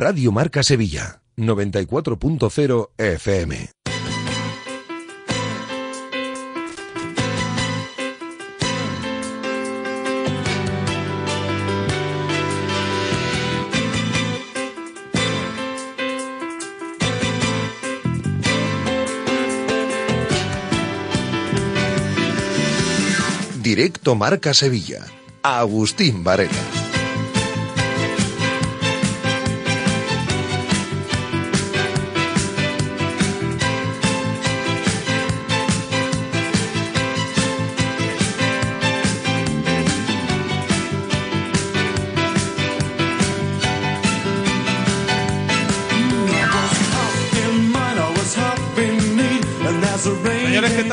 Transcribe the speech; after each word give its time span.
Radio 0.00 0.30
Marca 0.30 0.62
Sevilla, 0.62 1.22
94.0 1.36 2.90
FM. 2.96 3.70
Directo 23.60 24.14
Marca 24.14 24.54
Sevilla. 24.54 25.04
Agustín 25.42 26.22
Varela. 26.22 26.77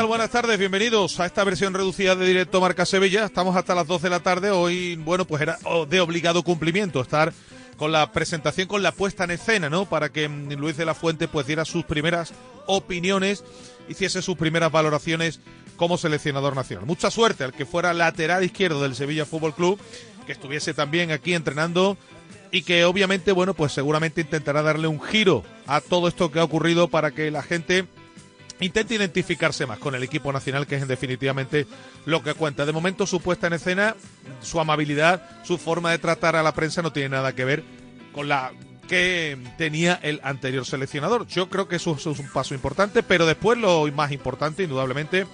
Buenas 0.08 0.30
tardes, 0.32 0.58
bienvenidos 0.58 1.20
a 1.20 1.26
esta 1.26 1.44
versión 1.44 1.74
reducida 1.74 2.16
de 2.16 2.26
Directo 2.26 2.62
Marca 2.62 2.86
Sevilla. 2.86 3.26
Estamos 3.26 3.56
hasta 3.56 3.76
las 3.76 3.86
12 3.86 4.04
de 4.04 4.10
la 4.10 4.20
tarde. 4.22 4.50
Hoy, 4.50 4.96
bueno, 4.96 5.26
pues 5.26 5.42
era 5.42 5.58
de 5.88 6.00
obligado 6.00 6.44
cumplimiento 6.44 7.02
estar 7.02 7.34
con 7.78 7.92
la 7.92 8.12
presentación, 8.12 8.68
con 8.68 8.82
la 8.82 8.92
puesta 8.92 9.26
en 9.26 9.32
escena, 9.32 9.70
¿no? 9.70 9.86
Para 9.86 10.10
que 10.10 10.28
Luis 10.28 10.78
de 10.78 10.86
la 10.86 10.94
Fuente 10.94 11.28
pues 11.28 11.46
diera 11.46 11.66
sus 11.66 11.86
primeras 11.86 12.34
opiniones, 12.66 13.44
hiciese 13.88 14.22
sus 14.22 14.38
primeras 14.38 14.72
valoraciones 14.72 15.40
como 15.76 15.98
seleccionador 15.98 16.56
nacional. 16.56 16.86
Mucha 16.86 17.12
suerte 17.12 17.44
al 17.44 17.54
que 17.54 17.66
fuera 17.66 17.94
lateral 17.94 18.44
izquierdo 18.44 18.82
del 18.82 18.96
Sevilla 18.96 19.26
Fútbol 19.26 19.54
Club, 19.54 19.80
que 20.26 20.32
estuviese 20.32 20.74
también 20.74 21.12
aquí 21.12 21.34
entrenando 21.34 21.98
y 22.52 22.64
que 22.64 22.86
obviamente, 22.86 23.32
bueno, 23.34 23.54
pues 23.54 23.74
seguramente 23.74 24.22
intentará 24.22 24.62
darle 24.62 24.88
un 24.88 25.02
giro 25.02 25.44
a 25.68 25.82
todo 25.82 26.08
esto 26.08 26.32
que 26.32 26.40
ha 26.40 26.44
ocurrido 26.44 26.88
para 26.88 27.12
que 27.12 27.30
la 27.30 27.44
gente 27.44 27.86
intenta 28.60 28.94
identificarse 28.94 29.66
más 29.66 29.80
con 29.80 29.96
el 29.96 30.04
equipo 30.04 30.32
nacional, 30.32 30.68
que 30.68 30.76
es 30.76 30.82
en 30.82 30.88
definitivamente 30.88 31.68
lo 32.06 32.24
que 32.24 32.34
cuenta. 32.34 32.66
De 32.66 32.72
momento, 32.72 33.06
su 33.06 33.20
puesta 33.20 33.48
en 33.48 33.54
escena, 33.54 33.96
su 34.42 34.60
amabilidad, 34.60 35.44
su 35.44 35.58
forma 35.58 35.92
de 35.92 36.00
tratar 36.00 36.36
a 36.36 36.44
la 36.44 36.54
prensa 36.54 36.82
no 36.82 36.94
tiene 36.94 37.10
nada 37.10 37.34
que 37.34 37.46
ver 37.46 37.64
con 38.14 38.30
la 38.30 38.52
que 38.88 39.38
tenía 39.58 40.00
el 40.02 40.22
anterior 40.24 40.66
seleccionador. 40.66 41.28
Yo 41.28 41.50
creo 41.50 41.68
que 41.68 41.78
eso, 41.78 41.96
es 41.98 42.06
un 42.06 42.30
paso 42.32 42.54
importante, 42.54 43.04
pero 43.04 43.26
después 43.26 43.58
lo 43.58 43.92
más 43.92 44.12
importante, 44.12 44.64
indudablemente, 44.64 45.26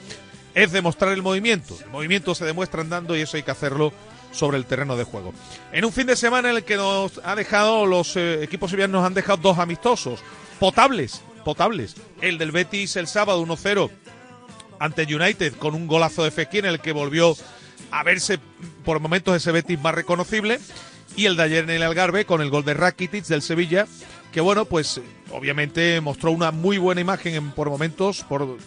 es 0.56 0.72
demostrar 0.72 1.11
el 1.13 1.22
movimiento. 1.22 1.78
El 1.83 1.89
movimiento 1.89 2.33
se 2.33 2.45
demuestra 2.45 2.81
andando 2.81 3.16
y 3.16 3.22
eso 3.22 3.38
hay 3.38 3.44
que 3.44 3.52
hacerlo 3.52 3.94
sobre 4.31 4.58
el 4.58 4.66
terreno 4.66 4.95
de 4.95 5.03
juego. 5.03 5.33
En 5.72 5.85
un 5.85 5.91
fin 5.91 6.08
de 6.08 6.16
semana 6.16 6.50
en 6.50 6.58
el 6.58 6.63
que 6.63 6.78
nos 6.78 7.19
ha 7.23 7.35
dejado, 7.35 7.85
los 7.85 8.16
eh, 8.16 8.44
equipos 8.44 8.72
sevillanos 8.72 9.02
nos 9.02 9.08
han 9.08 9.13
dejado 9.13 9.38
dos 9.38 9.59
amistosos, 9.59 10.22
potables, 10.59 11.22
potables. 11.42 11.95
El 12.22 12.38
del 12.38 12.52
Betis 12.52 12.95
el 12.95 13.08
sábado 13.08 13.45
1-0 13.45 13.89
ante 14.80 15.03
United 15.03 15.53
con 15.56 15.75
un 15.75 15.88
golazo 15.88 16.23
de 16.23 16.31
Fekir 16.31 16.66
en 16.66 16.72
el 16.72 16.80
que 16.80 16.92
volvió 16.92 17.36
a 17.92 18.03
verse 18.03 18.39
por 18.84 19.00
momentos 19.00 19.36
ese 19.36 19.52
Betis 19.52 19.80
más 19.80 19.94
reconocible. 19.94 20.59
Y 21.16 21.25
el 21.25 21.36
de 21.36 21.44
ayer 21.44 21.64
en 21.66 21.72
el 21.72 21.84
Algarve 21.84 22.25
con 22.25 22.42
el 22.42 22.50
gol 22.50 22.64
de 22.64 22.73
Rakitic 22.73 23.25
del 23.25 23.42
Sevilla, 23.42 23.86
que 24.31 24.39
bueno, 24.39 24.66
pues 24.66 25.02
obviamente 25.31 26.00
mostró 26.00 26.31
una 26.31 26.52
muy 26.52 26.78
buena 26.78 27.02
imagen 27.02 27.52
por 27.52 27.69
momentos, 27.69 28.23
por 28.23 28.58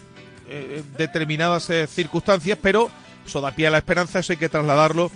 eh, 0.47 0.83
determinadas 0.95 1.69
eh, 1.71 1.87
circunstancias, 1.87 2.59
pero 2.61 2.91
eso 3.25 3.41
da 3.41 3.51
pie 3.51 3.67
a 3.67 3.71
la 3.71 3.79
esperanza, 3.79 4.19
eso 4.19 4.33
hay 4.33 4.37
que 4.37 4.49
trasladarlo 4.49 5.09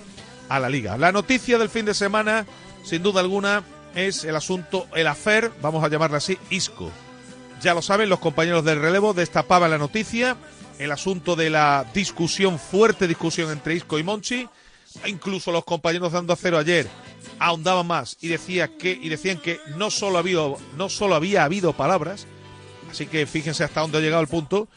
a 0.49 0.59
la 0.59 0.69
liga. 0.69 0.97
La 0.97 1.11
noticia 1.11 1.59
del 1.59 1.69
fin 1.69 1.85
de 1.85 1.93
semana, 1.93 2.47
sin 2.83 3.03
duda 3.03 3.21
alguna, 3.21 3.63
es 3.93 4.23
el 4.23 4.35
asunto, 4.35 4.87
el 4.95 5.07
afer, 5.07 5.51
vamos 5.61 5.83
a 5.83 5.87
llamarle 5.87 6.17
así, 6.17 6.37
Isco. 6.49 6.91
Ya 7.61 7.73
lo 7.73 7.81
saben, 7.81 8.09
los 8.09 8.19
compañeros 8.19 8.63
del 8.63 8.81
relevo 8.81 9.13
destapaban 9.13 9.71
la 9.71 9.77
noticia, 9.77 10.37
el 10.77 10.91
asunto 10.91 11.35
de 11.35 11.49
la 11.49 11.85
discusión, 11.93 12.57
fuerte 12.57 13.07
discusión 13.07 13.51
entre 13.51 13.75
Isco 13.75 13.99
y 13.99 14.03
Monchi. 14.03 14.47
Incluso 15.05 15.51
los 15.51 15.65
compañeros 15.65 16.13
de 16.13 16.19
Ando 16.19 16.35
Cero 16.35 16.57
ayer 16.57 16.87
ahondaban 17.37 17.85
más 17.85 18.17
y, 18.21 18.29
decía 18.29 18.69
que, 18.77 18.91
y 18.91 19.09
decían 19.09 19.39
que 19.39 19.59
no 19.75 19.91
solo, 19.91 20.57
no 20.77 20.89
solo 20.89 21.15
había 21.15 21.43
habido 21.43 21.73
palabras, 21.73 22.27
así 22.89 23.07
que 23.07 23.25
fíjense 23.25 23.63
hasta 23.63 23.81
dónde 23.81 23.97
ha 23.97 24.01
llegado 24.01 24.21
el 24.21 24.27
punto. 24.27 24.67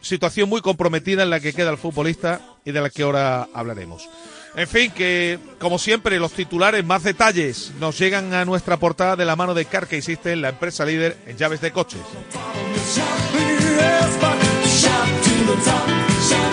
Situación 0.00 0.48
muy 0.48 0.62
comprometida 0.62 1.22
en 1.22 1.30
la 1.30 1.38
que 1.38 1.52
queda 1.52 1.70
el 1.70 1.78
futbolista 1.78 2.40
y 2.64 2.72
de 2.72 2.80
la 2.80 2.90
que 2.90 3.02
ahora 3.02 3.48
hablaremos. 3.54 4.08
En 4.54 4.68
fin, 4.68 4.90
que 4.90 5.38
como 5.58 5.78
siempre 5.78 6.18
los 6.18 6.32
titulares, 6.32 6.84
más 6.84 7.02
detalles 7.02 7.72
nos 7.80 7.98
llegan 7.98 8.34
a 8.34 8.44
nuestra 8.44 8.76
portada 8.76 9.16
de 9.16 9.24
la 9.24 9.34
mano 9.34 9.54
de 9.54 9.64
Car 9.64 9.88
que 9.88 10.02
la 10.36 10.50
empresa 10.50 10.84
líder 10.84 11.16
en 11.26 11.38
llaves 11.38 11.60
de 11.62 11.70
coches. 11.70 12.00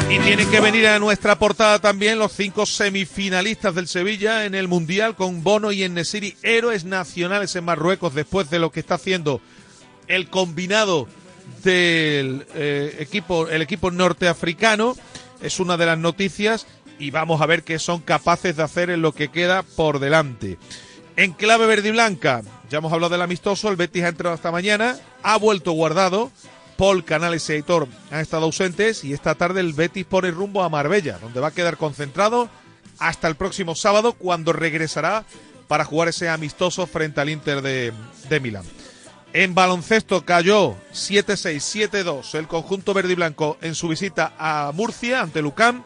Y 0.10 0.20
tienen 0.20 0.50
que 0.50 0.60
venir 0.60 0.88
a 0.88 0.98
nuestra 0.98 1.38
portada 1.38 1.80
también 1.80 2.18
los 2.18 2.32
cinco 2.32 2.66
semifinalistas 2.66 3.76
del 3.76 3.88
Sevilla 3.88 4.46
en 4.46 4.56
el 4.56 4.68
Mundial 4.68 5.16
con 5.16 5.44
Bono 5.44 5.72
y 5.72 5.84
Enesiri, 5.84 6.36
héroes 6.42 6.86
nacionales 6.86 7.56
en 7.56 7.66
Marruecos 7.66 8.16
después 8.16 8.50
de 8.50 8.60
lo 8.60 8.72
que 8.72 8.80
está 8.80 8.96
haciendo 8.96 9.42
el 10.08 10.30
combinado 10.30 11.08
del 11.64 12.48
eh, 12.56 12.96
equipo, 13.00 13.50
el 13.50 13.62
equipo 13.62 13.92
norteafricano. 13.92 14.96
Es 15.42 15.60
una 15.60 15.78
de 15.78 15.86
las 15.86 15.98
noticias 15.98 16.66
y 17.00 17.12
vamos 17.12 17.42
a 17.42 17.46
ver 17.46 17.64
qué 17.64 17.80
son 17.80 18.02
capaces 18.02 18.56
de 18.56 18.64
hacer 18.64 18.90
en 18.90 19.02
lo 19.02 19.14
que 19.14 19.30
queda 19.30 19.64
por 19.64 20.00
delante. 20.00 20.58
En 21.16 21.34
clave 21.34 21.66
verde 21.66 21.90
y 21.90 21.92
blanca, 21.92 22.44
ya 22.70 22.78
hemos 22.78 22.94
hablado 22.94 23.14
del 23.14 23.22
amistoso, 23.22 23.70
el 23.70 23.76
Betis 23.76 24.04
ha 24.04 24.10
entrado 24.10 24.36
esta 24.36 24.52
mañana, 24.52 24.98
ha 25.24 25.38
vuelto 25.38 25.72
guardado, 25.72 26.32
Paul 26.78 27.04
Canales 27.04 27.50
y 27.50 27.54
Aitor 27.54 27.88
han 28.12 28.20
estado 28.20 28.46
ausentes 28.46 29.04
y 29.04 29.14
esta 29.14 29.36
tarde 29.36 29.60
el 29.60 29.74
Betis 29.74 30.06
pone 30.06 30.32
rumbo 30.32 30.64
a 30.64 30.70
Marbella, 30.70 31.18
donde 31.20 31.40
va 31.40 31.48
a 31.48 31.54
quedar 31.54 31.78
concentrado 31.78 32.50
hasta 33.00 33.28
el 33.28 33.36
próximo 33.36 33.76
sábado 33.76 34.14
cuando 34.14 34.54
regresará 34.54 35.26
para 35.68 35.86
jugar 35.86 36.10
ese 36.10 36.30
amistoso 36.30 36.88
frente 36.88 37.22
al 37.22 37.30
Inter 37.30 37.62
de, 37.62 37.94
de 38.30 38.40
Milán. 38.40 38.64
En 39.34 39.54
baloncesto 39.54 40.26
cayó 40.26 40.76
7-6, 40.94 41.92
7-2 41.92 42.36
el 42.36 42.48
conjunto 42.48 42.94
verde 42.94 43.14
y 43.14 43.16
blanco 43.16 43.58
en 43.62 43.76
su 43.76 43.88
visita 43.88 44.34
a 44.40 44.72
Murcia 44.74 45.22
ante 45.22 45.42
Lucán 45.42 45.84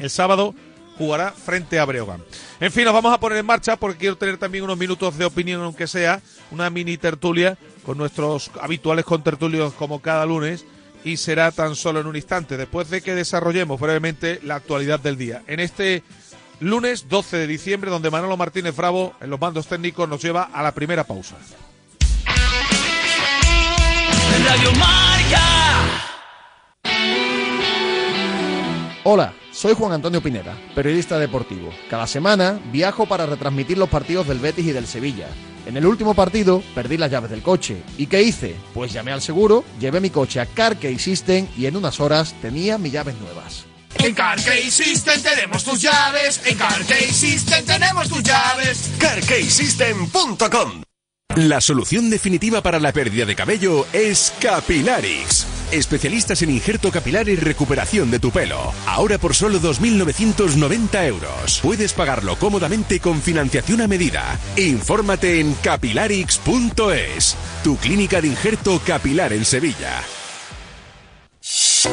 el 0.00 0.10
sábado 0.10 0.54
jugará 0.98 1.32
frente 1.32 1.78
a 1.78 1.84
Breogán. 1.84 2.22
En 2.60 2.70
fin, 2.70 2.84
nos 2.84 2.92
vamos 2.92 3.14
a 3.14 3.20
poner 3.20 3.38
en 3.38 3.46
marcha 3.46 3.76
porque 3.76 3.98
quiero 3.98 4.18
tener 4.18 4.36
también 4.36 4.64
unos 4.64 4.76
minutos 4.76 5.16
de 5.16 5.24
opinión, 5.24 5.62
aunque 5.62 5.86
sea 5.86 6.20
una 6.50 6.68
mini 6.68 6.98
tertulia 6.98 7.56
con 7.86 7.96
nuestros 7.96 8.50
habituales 8.60 9.04
contertulios 9.04 9.72
como 9.72 10.00
cada 10.00 10.26
lunes 10.26 10.66
y 11.02 11.16
será 11.16 11.50
tan 11.52 11.74
solo 11.74 12.00
en 12.00 12.06
un 12.06 12.16
instante, 12.16 12.58
después 12.58 12.90
de 12.90 13.00
que 13.00 13.14
desarrollemos 13.14 13.80
brevemente 13.80 14.40
la 14.42 14.56
actualidad 14.56 15.00
del 15.00 15.16
día. 15.16 15.42
En 15.46 15.60
este 15.60 16.02
lunes 16.60 17.08
12 17.08 17.38
de 17.38 17.46
diciembre, 17.46 17.90
donde 17.90 18.10
Manolo 18.10 18.36
Martínez 18.36 18.76
Bravo, 18.76 19.14
en 19.20 19.30
los 19.30 19.40
mandos 19.40 19.66
técnicos, 19.66 20.08
nos 20.08 20.22
lleva 20.22 20.50
a 20.52 20.62
la 20.62 20.72
primera 20.72 21.04
pausa. 21.04 21.36
Hola. 29.04 29.32
Soy 29.52 29.74
Juan 29.74 29.92
Antonio 29.92 30.22
Pineda, 30.22 30.56
periodista 30.74 31.18
deportivo. 31.18 31.70
Cada 31.88 32.06
semana 32.06 32.60
viajo 32.70 33.06
para 33.06 33.26
retransmitir 33.26 33.76
los 33.78 33.88
partidos 33.88 34.28
del 34.28 34.38
Betis 34.38 34.66
y 34.66 34.72
del 34.72 34.86
Sevilla. 34.86 35.26
En 35.66 35.76
el 35.76 35.86
último 35.86 36.14
partido 36.14 36.62
perdí 36.74 36.96
las 36.96 37.10
llaves 37.10 37.30
del 37.30 37.42
coche. 37.42 37.82
¿Y 37.98 38.06
qué 38.06 38.22
hice? 38.22 38.54
Pues 38.72 38.92
llamé 38.92 39.12
al 39.12 39.20
seguro, 39.20 39.64
llevé 39.80 40.00
mi 40.00 40.10
coche 40.10 40.40
a 40.40 40.46
Carkey 40.46 40.98
System 40.98 41.48
y 41.56 41.66
en 41.66 41.76
unas 41.76 41.98
horas 41.98 42.34
tenía 42.40 42.78
mis 42.78 42.92
llaves 42.92 43.16
nuevas. 43.20 43.64
En 43.98 44.14
Carkey 44.14 44.70
System 44.70 45.20
tenemos 45.20 45.64
tus 45.64 45.82
llaves. 45.82 46.40
En 46.46 46.56
Carkey 46.56 47.10
System 47.10 47.64
tenemos 47.64 48.08
tus 48.08 48.22
llaves. 48.22 48.90
CarkeySystem.com 48.98 50.82
La 51.36 51.60
solución 51.60 52.08
definitiva 52.08 52.62
para 52.62 52.78
la 52.78 52.92
pérdida 52.92 53.24
de 53.24 53.34
cabello 53.34 53.86
es 53.92 54.32
Capilarix 54.40 55.59
especialistas 55.72 56.42
en 56.42 56.50
injerto 56.50 56.90
capilar 56.90 57.28
y 57.28 57.36
recuperación 57.36 58.10
de 58.10 58.18
tu 58.18 58.30
pelo. 58.30 58.72
Ahora 58.86 59.18
por 59.18 59.34
solo 59.34 59.60
2.990 59.60 61.06
euros. 61.06 61.60
Puedes 61.62 61.92
pagarlo 61.92 62.36
cómodamente 62.36 63.00
con 63.00 63.20
financiación 63.20 63.80
a 63.80 63.88
medida. 63.88 64.38
Infórmate 64.56 65.40
en 65.40 65.54
capilarix.es, 65.54 67.36
tu 67.64 67.76
clínica 67.76 68.20
de 68.20 68.28
injerto 68.28 68.80
capilar 68.84 69.32
en 69.32 69.44
Sevilla. 69.44 70.02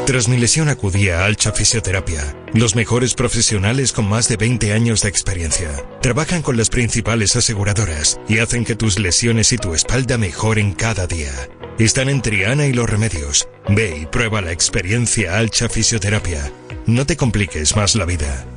Tras 0.06 0.28
mi 0.28 0.38
lesión 0.38 0.68
acudí 0.68 1.10
a 1.10 1.26
Alcha 1.26 1.54
Fisioterapia, 1.54 2.36
los 2.54 2.76
mejores 2.76 3.14
profesionales 3.14 3.94
con 3.94 4.08
más 4.08 4.28
de 4.28 4.36
20 4.36 4.74
años 4.74 5.02
de 5.02 5.10
experiencia. 5.10 5.70
Trabajan 6.02 6.42
con 6.42 6.58
las 6.58 6.70
principales 6.70 7.36
aseguradoras 7.38 8.20
y 8.28 8.40
hacen 8.40 8.66
que 8.66 8.76
tus 8.76 9.00
lesiones 9.00 9.54
y 9.54 9.58
tu 9.58 9.74
espalda 9.74 10.18
mejoren 10.18 10.74
cada 10.74 11.08
día. 11.08 11.32
Están 11.80 12.10
en 12.10 12.24
Triana 12.24 12.66
y 12.66 12.74
Los 12.74 12.90
Remedios. 12.90 13.48
Ve 13.70 14.00
y 14.02 14.06
prueba 14.08 14.42
la 14.42 14.52
experiencia 14.52 15.38
Alcha 15.38 15.70
Fisioterapia. 15.70 16.52
No 16.88 17.06
te 17.06 17.16
compliques 17.16 17.76
más 17.76 17.94
la 17.94 18.06
vida. 18.06 18.48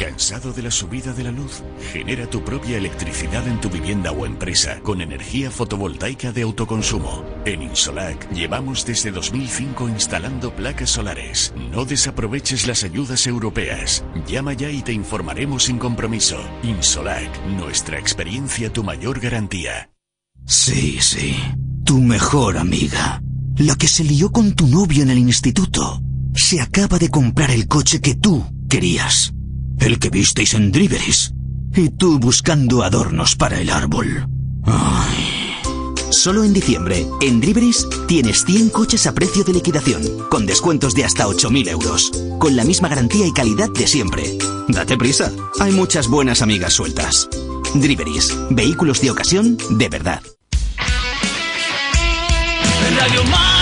¿Cansado 0.00 0.52
de 0.52 0.62
la 0.62 0.72
subida 0.72 1.12
de 1.12 1.22
la 1.22 1.30
luz? 1.30 1.62
Genera 1.92 2.28
tu 2.28 2.44
propia 2.44 2.76
electricidad 2.76 3.46
en 3.46 3.60
tu 3.60 3.70
vivienda 3.70 4.10
o 4.10 4.26
empresa 4.26 4.80
con 4.80 5.00
energía 5.00 5.52
fotovoltaica 5.52 6.32
de 6.32 6.42
autoconsumo. 6.42 7.24
En 7.44 7.62
Insolac 7.62 8.28
llevamos 8.32 8.84
desde 8.84 9.12
2005 9.12 9.88
instalando 9.88 10.56
placas 10.56 10.90
solares. 10.90 11.54
No 11.70 11.84
desaproveches 11.84 12.66
las 12.66 12.82
ayudas 12.82 13.28
europeas. 13.28 14.04
Llama 14.26 14.54
ya 14.54 14.70
y 14.70 14.82
te 14.82 14.92
informaremos 14.92 15.64
sin 15.64 15.78
compromiso. 15.78 16.42
Insolac, 16.64 17.30
nuestra 17.46 18.00
experiencia, 18.00 18.72
tu 18.72 18.82
mayor 18.82 19.20
garantía. 19.20 19.90
Sí, 20.44 20.98
sí, 21.00 21.36
tu 21.92 22.00
mejor 22.00 22.56
amiga. 22.56 23.22
La 23.58 23.74
que 23.74 23.86
se 23.86 24.02
lió 24.02 24.32
con 24.32 24.52
tu 24.52 24.66
novio 24.66 25.02
en 25.02 25.10
el 25.10 25.18
instituto. 25.18 26.00
Se 26.34 26.58
acaba 26.58 26.98
de 26.98 27.10
comprar 27.10 27.50
el 27.50 27.68
coche 27.68 28.00
que 28.00 28.14
tú 28.14 28.46
querías. 28.66 29.34
El 29.78 29.98
que 29.98 30.08
visteis 30.08 30.54
en 30.54 30.72
Driveris. 30.72 31.34
Y 31.76 31.90
tú 31.90 32.18
buscando 32.18 32.82
adornos 32.82 33.36
para 33.36 33.60
el 33.60 33.68
árbol. 33.68 34.26
Solo 36.08 36.44
en 36.44 36.54
diciembre, 36.54 37.06
en 37.20 37.42
Driveris 37.42 37.86
tienes 38.08 38.46
100 38.46 38.70
coches 38.70 39.06
a 39.06 39.12
precio 39.12 39.44
de 39.44 39.52
liquidación, 39.52 40.02
con 40.30 40.46
descuentos 40.46 40.94
de 40.94 41.04
hasta 41.04 41.26
8.000 41.26 41.68
euros, 41.68 42.10
con 42.38 42.56
la 42.56 42.64
misma 42.64 42.88
garantía 42.88 43.26
y 43.26 43.34
calidad 43.34 43.68
de 43.68 43.86
siempre. 43.86 44.38
Date 44.68 44.96
prisa, 44.96 45.30
hay 45.60 45.72
muchas 45.72 46.08
buenas 46.08 46.40
amigas 46.40 46.72
sueltas. 46.72 47.28
Driveris, 47.74 48.34
vehículos 48.48 49.02
de 49.02 49.10
ocasión 49.10 49.58
de 49.68 49.90
verdad. 49.90 50.22
Radio 53.02 53.24
Marca. 53.24 53.61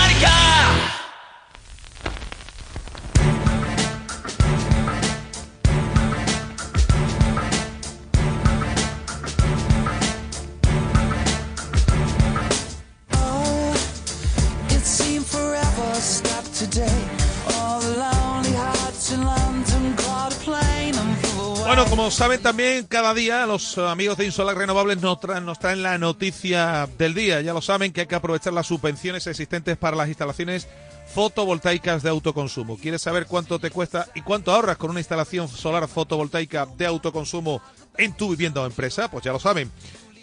como 22.01 22.09
saben 22.09 22.41
también, 22.41 22.87
cada 22.87 23.13
día 23.13 23.45
los 23.45 23.77
amigos 23.77 24.17
de 24.17 24.25
Insolac 24.25 24.57
Renovables 24.57 24.99
nos 24.99 25.19
traen 25.19 25.83
la 25.83 25.99
noticia 25.99 26.89
del 26.97 27.13
día. 27.13 27.41
Ya 27.41 27.53
lo 27.53 27.61
saben 27.61 27.93
que 27.93 28.01
hay 28.01 28.07
que 28.07 28.15
aprovechar 28.15 28.53
las 28.53 28.65
subvenciones 28.65 29.27
existentes 29.27 29.77
para 29.77 29.95
las 29.95 30.07
instalaciones 30.07 30.67
fotovoltaicas 31.13 32.01
de 32.01 32.09
autoconsumo. 32.09 32.77
¿Quieres 32.77 33.03
saber 33.03 33.27
cuánto 33.27 33.59
te 33.59 33.69
cuesta 33.69 34.07
y 34.15 34.21
cuánto 34.21 34.51
ahorras 34.51 34.77
con 34.77 34.89
una 34.89 34.99
instalación 34.99 35.47
solar 35.47 35.87
fotovoltaica 35.87 36.65
de 36.65 36.87
autoconsumo 36.87 37.61
en 37.99 38.13
tu 38.13 38.31
vivienda 38.31 38.61
o 38.61 38.65
empresa? 38.65 39.11
Pues 39.11 39.23
ya 39.23 39.31
lo 39.31 39.39
saben. 39.39 39.71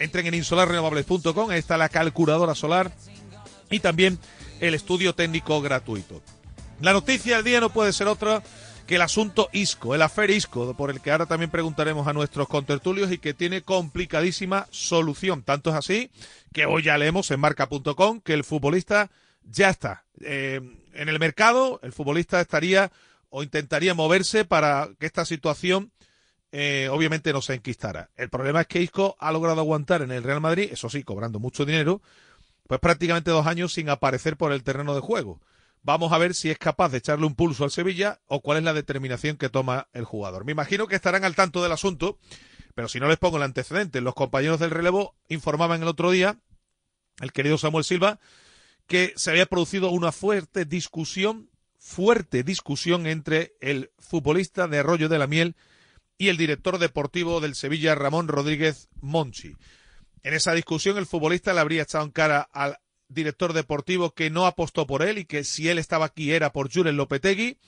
Entren 0.01 0.27
en 0.27 0.35
insolarrenovables.com, 0.35 1.51
ahí 1.51 1.61
está 1.61 1.77
la 1.77 1.91
calculadora 1.91 2.57
solar 2.57 2.91
y 3.71 3.79
también 3.79 4.19
el 4.59 4.75
estudio 4.75 5.15
técnico 5.15 5.63
gratuito. 5.63 6.23
La 6.81 6.93
noticia 6.93 7.37
del 7.37 7.45
día 7.45 7.61
no 7.61 7.71
puede 7.71 7.93
ser 7.93 8.09
otra 8.09 8.43
que 8.89 8.95
el 8.95 9.03
asunto 9.03 9.51
ISCO, 9.53 9.95
el 9.95 10.01
afer 10.01 10.31
ISCO, 10.31 10.73
por 10.73 10.89
el 10.89 11.03
que 11.03 11.11
ahora 11.11 11.27
también 11.27 11.51
preguntaremos 11.51 12.09
a 12.09 12.15
nuestros 12.15 12.49
contertulios 12.49 13.13
y 13.13 13.19
que 13.19 13.35
tiene 13.35 13.61
complicadísima 13.61 14.67
solución. 14.71 15.43
Tanto 15.43 15.69
es 15.69 15.77
así 15.77 16.11
que 16.55 16.65
hoy 16.65 16.85
ya 16.85 16.97
leemos 16.97 17.31
en 17.31 17.39
marca.com 17.39 18.23
que 18.23 18.33
el 18.33 18.45
futbolista 18.45 19.11
ya 19.45 19.69
está 19.69 20.05
eh, 20.23 20.63
en 20.95 21.09
el 21.11 21.19
mercado, 21.19 21.81
el 21.83 21.93
futbolista 21.93 22.41
estaría 22.41 22.91
o 23.29 23.43
intentaría 23.43 23.93
moverse 23.93 24.47
para 24.47 24.89
que 24.99 25.05
esta 25.05 25.27
situación 25.27 25.93
eh, 26.51 26.89
obviamente 26.91 27.35
no 27.35 27.43
se 27.43 27.53
enquistara. 27.53 28.09
El 28.17 28.31
problema 28.31 28.63
es 28.63 28.69
que 28.69 28.81
Isco 28.81 29.17
ha 29.19 29.33
logrado 29.33 29.61
aguantar 29.61 30.01
en 30.01 30.13
el 30.13 30.23
Real 30.23 30.41
Madrid, 30.41 30.71
eso 30.73 30.89
sí, 30.89 31.03
cobrando 31.03 31.39
mucho 31.39 31.67
dinero, 31.67 32.01
pues 32.67 32.81
prácticamente 32.81 33.31
dos 33.31 33.47
años 33.47 33.75
sin 33.75 33.91
aparecer 33.91 34.39
por 34.39 34.51
el 34.51 34.63
terreno 34.63 34.95
de 34.95 35.03
juego. 35.03 35.41
Vamos 35.83 36.13
a 36.13 36.19
ver 36.19 36.35
si 36.35 36.51
es 36.51 36.59
capaz 36.59 36.91
de 36.91 36.99
echarle 36.99 37.27
un 37.27 37.35
pulso 37.35 37.65
al 37.65 37.71
Sevilla 37.71 38.21
o 38.27 38.41
cuál 38.41 38.59
es 38.59 38.65
la 38.65 38.75
determinación 38.75 39.37
que 39.37 39.49
toma 39.49 39.89
el 39.93 40.05
jugador. 40.05 40.45
Me 40.45 40.53
imagino 40.53 40.87
que 40.87 40.97
estarán 40.97 41.25
al 41.25 41.35
tanto 41.35 41.63
del 41.63 41.73
asunto, 41.73 42.19
pero 42.75 42.89
si 42.89 43.01
no 43.01 43.09
les 43.09 43.19
pongo 43.19 43.37
el 43.37 43.43
antecedente, 43.43 44.01
los 44.01 44.15
compañeros 44.15 44.61
del 44.61 44.71
relevo 44.71 45.17
informaban 45.29 45.83
el 45.83 45.89
otro 45.89 46.11
día, 46.11 46.39
el 47.21 47.33
querido 47.33 47.59
Samuel 47.59 47.85
Silva, 47.85 48.21
que 48.87 49.13
se 49.17 49.31
había 49.31 49.47
producido 49.47 49.91
una 49.91 50.13
fuerte 50.13 50.65
discusión, 50.65 51.51
fuerte 51.79 52.43
discusión 52.43 53.07
entre 53.07 53.55
el 53.61 53.93
futbolista 53.99 54.67
de 54.69 54.79
Arroyo 54.79 55.09
de 55.09 55.19
la 55.19 55.27
Miel 55.27 55.57
y 56.17 56.29
el 56.29 56.37
director 56.37 56.79
deportivo 56.79 57.41
del 57.41 57.55
Sevilla, 57.55 57.95
Ramón 57.95 58.29
Rodríguez 58.29 58.89
Monchi. 59.01 59.55
En 60.23 60.35
esa 60.35 60.53
discusión 60.53 60.99
el 60.99 61.07
futbolista 61.07 61.53
le 61.55 61.61
habría 61.61 61.83
echado 61.83 62.05
en 62.05 62.11
cara 62.11 62.41
al 62.53 62.79
director 63.09 63.53
deportivo 63.53 64.13
que 64.13 64.31
no 64.31 64.47
apostó 64.47 64.87
por 64.87 65.03
él 65.03 65.19
y 65.19 65.25
que 65.25 65.45
si 65.45 65.69
él 65.69 65.79
estaba 65.79 66.07
aquí 66.07 66.33
era 66.33 66.53
por 66.53 66.73
Julen 66.73 66.97
Lopetegui 66.97 67.59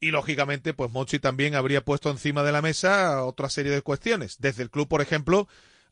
y 0.00 0.10
lógicamente 0.10 0.74
pues 0.74 0.90
Monchi 0.90 1.18
también 1.18 1.54
habría 1.54 1.84
puesto 1.84 2.10
encima 2.10 2.42
de 2.42 2.52
la 2.52 2.62
mesa 2.62 3.24
otra 3.24 3.48
serie 3.48 3.72
de 3.72 3.82
cuestiones. 3.82 4.36
Desde 4.38 4.62
el 4.62 4.70
club, 4.70 4.88
por 4.88 5.00
ejemplo, 5.00 5.48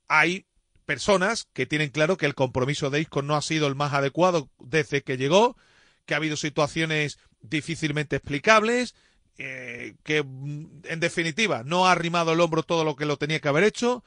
hay 0.08 0.46
personas 0.86 1.48
que 1.52 1.66
tienen 1.66 1.90
claro 1.90 2.16
que 2.16 2.26
el 2.26 2.34
compromiso 2.34 2.90
de 2.90 3.00
Isco 3.00 3.22
no 3.22 3.36
ha 3.36 3.42
sido 3.42 3.66
el 3.66 3.74
más 3.74 3.92
adecuado 3.92 4.50
desde 4.58 5.02
que 5.02 5.16
llegó, 5.16 5.56
que 6.04 6.14
ha 6.14 6.18
habido 6.18 6.36
situaciones 6.36 7.18
difícilmente 7.40 8.16
explicables, 8.16 8.94
eh, 9.38 9.94
que 10.02 10.22
mm, 10.22 10.82
en 10.84 11.00
definitiva 11.00 11.62
no 11.64 11.86
ha 11.86 11.92
arrimado 11.92 12.32
el 12.32 12.40
hombro 12.40 12.62
todo 12.62 12.84
lo 12.84 12.96
que 12.96 13.06
lo 13.06 13.16
tenía 13.16 13.40
que 13.40 13.48
haber 13.48 13.64
hecho 13.64 14.04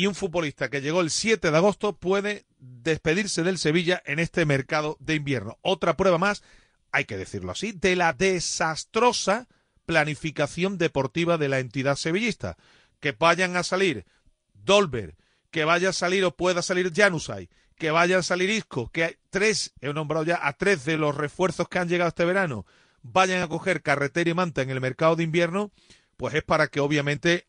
y 0.00 0.06
un 0.06 0.14
futbolista 0.14 0.70
que 0.70 0.80
llegó 0.80 1.02
el 1.02 1.10
7 1.10 1.50
de 1.50 1.56
agosto 1.58 1.94
puede 1.94 2.46
despedirse 2.58 3.42
del 3.42 3.58
Sevilla 3.58 4.02
en 4.06 4.18
este 4.18 4.46
mercado 4.46 4.96
de 4.98 5.16
invierno. 5.16 5.58
Otra 5.60 5.94
prueba 5.94 6.16
más, 6.16 6.42
hay 6.90 7.04
que 7.04 7.18
decirlo 7.18 7.52
así, 7.52 7.72
de 7.72 7.96
la 7.96 8.14
desastrosa 8.14 9.46
planificación 9.84 10.78
deportiva 10.78 11.36
de 11.36 11.50
la 11.50 11.58
entidad 11.58 11.96
sevillista. 11.96 12.56
Que 12.98 13.12
vayan 13.12 13.56
a 13.56 13.62
salir 13.62 14.06
Dolber, 14.54 15.16
que 15.50 15.66
vaya 15.66 15.90
a 15.90 15.92
salir 15.92 16.24
o 16.24 16.34
pueda 16.34 16.62
salir 16.62 16.94
Janusay, 16.94 17.50
que 17.76 17.90
vaya 17.90 18.20
a 18.20 18.22
salir 18.22 18.48
Isco, 18.48 18.88
que 18.90 19.04
hay 19.04 19.16
tres, 19.28 19.74
he 19.82 19.92
nombrado 19.92 20.24
ya 20.24 20.40
a 20.42 20.54
tres 20.54 20.86
de 20.86 20.96
los 20.96 21.14
refuerzos 21.14 21.68
que 21.68 21.78
han 21.78 21.90
llegado 21.90 22.08
este 22.08 22.24
verano, 22.24 22.64
vayan 23.02 23.42
a 23.42 23.48
coger 23.48 23.82
carretera 23.82 24.30
y 24.30 24.34
manta 24.34 24.62
en 24.62 24.70
el 24.70 24.80
mercado 24.80 25.14
de 25.14 25.24
invierno, 25.24 25.70
pues 26.16 26.32
es 26.32 26.42
para 26.42 26.68
que 26.68 26.80
obviamente 26.80 27.46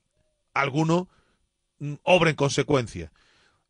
alguno 0.53 1.07
obra 2.03 2.29
en 2.29 2.35
consecuencia. 2.35 3.11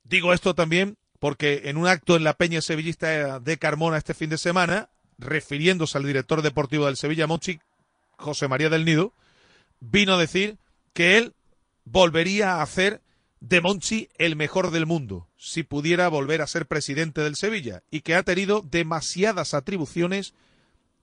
Digo 0.03 0.34
esto 0.34 0.56
también 0.56 0.98
porque 1.20 1.63
en 1.65 1.77
un 1.77 1.88
acto 1.88 2.15
en 2.15 2.24
la 2.24 2.34
Peña 2.34 2.62
Sevillista 2.62 3.39
de 3.39 3.58
Carmona 3.58 3.98
este 3.98 4.13
fin 4.13 4.30
de 4.30 4.38
semana, 4.38 4.89
refiriéndose 5.18 5.98
al 5.98 6.06
director 6.06 6.41
deportivo 6.41 6.88
del 6.88 6.98
Sevilla, 6.98 7.27
Monchi, 7.27 7.60
José 8.18 8.48
María 8.48 8.70
del 8.70 8.86
Nido, 8.86 9.13
vino 9.80 10.15
a 10.15 10.20
decir 10.20 10.58
que 10.94 11.18
él 11.18 11.34
volvería 11.86 12.56
a 12.56 12.62
hacer 12.63 13.01
de 13.39 13.62
Monchi 13.62 14.10
el 14.18 14.36
mejor 14.36 14.72
del 14.72 14.86
mundo, 14.86 15.27
si 15.38 15.63
pudiera 15.63 16.08
volver 16.08 16.41
a 16.41 16.48
ser 16.48 16.68
presidente 16.68 17.22
del 17.22 17.36
Sevilla, 17.36 17.84
y 17.91 18.01
que 18.01 18.15
ha 18.15 18.24
tenido 18.24 18.62
demasiadas 18.62 19.53
atribuciones 19.53 20.34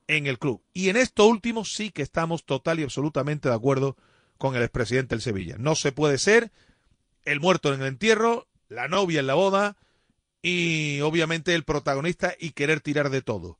en 0.08 0.26
el 0.26 0.38
club. 0.38 0.62
Y 0.72 0.88
en 0.88 0.96
esto 0.96 1.26
último 1.26 1.64
sí 1.64 1.90
que 1.90 2.02
estamos 2.02 2.44
total 2.44 2.80
y 2.80 2.82
absolutamente 2.82 3.48
de 3.48 3.54
acuerdo 3.54 3.96
con 4.36 4.56
el 4.56 4.62
expresidente 4.62 5.14
del 5.14 5.22
Sevilla. 5.22 5.56
No 5.58 5.74
se 5.74 5.92
puede 5.92 6.18
ser 6.18 6.50
el 7.28 7.40
muerto 7.40 7.72
en 7.72 7.80
el 7.80 7.86
entierro, 7.86 8.48
la 8.68 8.88
novia 8.88 9.20
en 9.20 9.26
la 9.26 9.34
boda 9.34 9.76
y 10.42 11.00
obviamente 11.00 11.54
el 11.54 11.64
protagonista 11.64 12.34
y 12.38 12.50
querer 12.50 12.80
tirar 12.80 13.10
de 13.10 13.22
todo. 13.22 13.58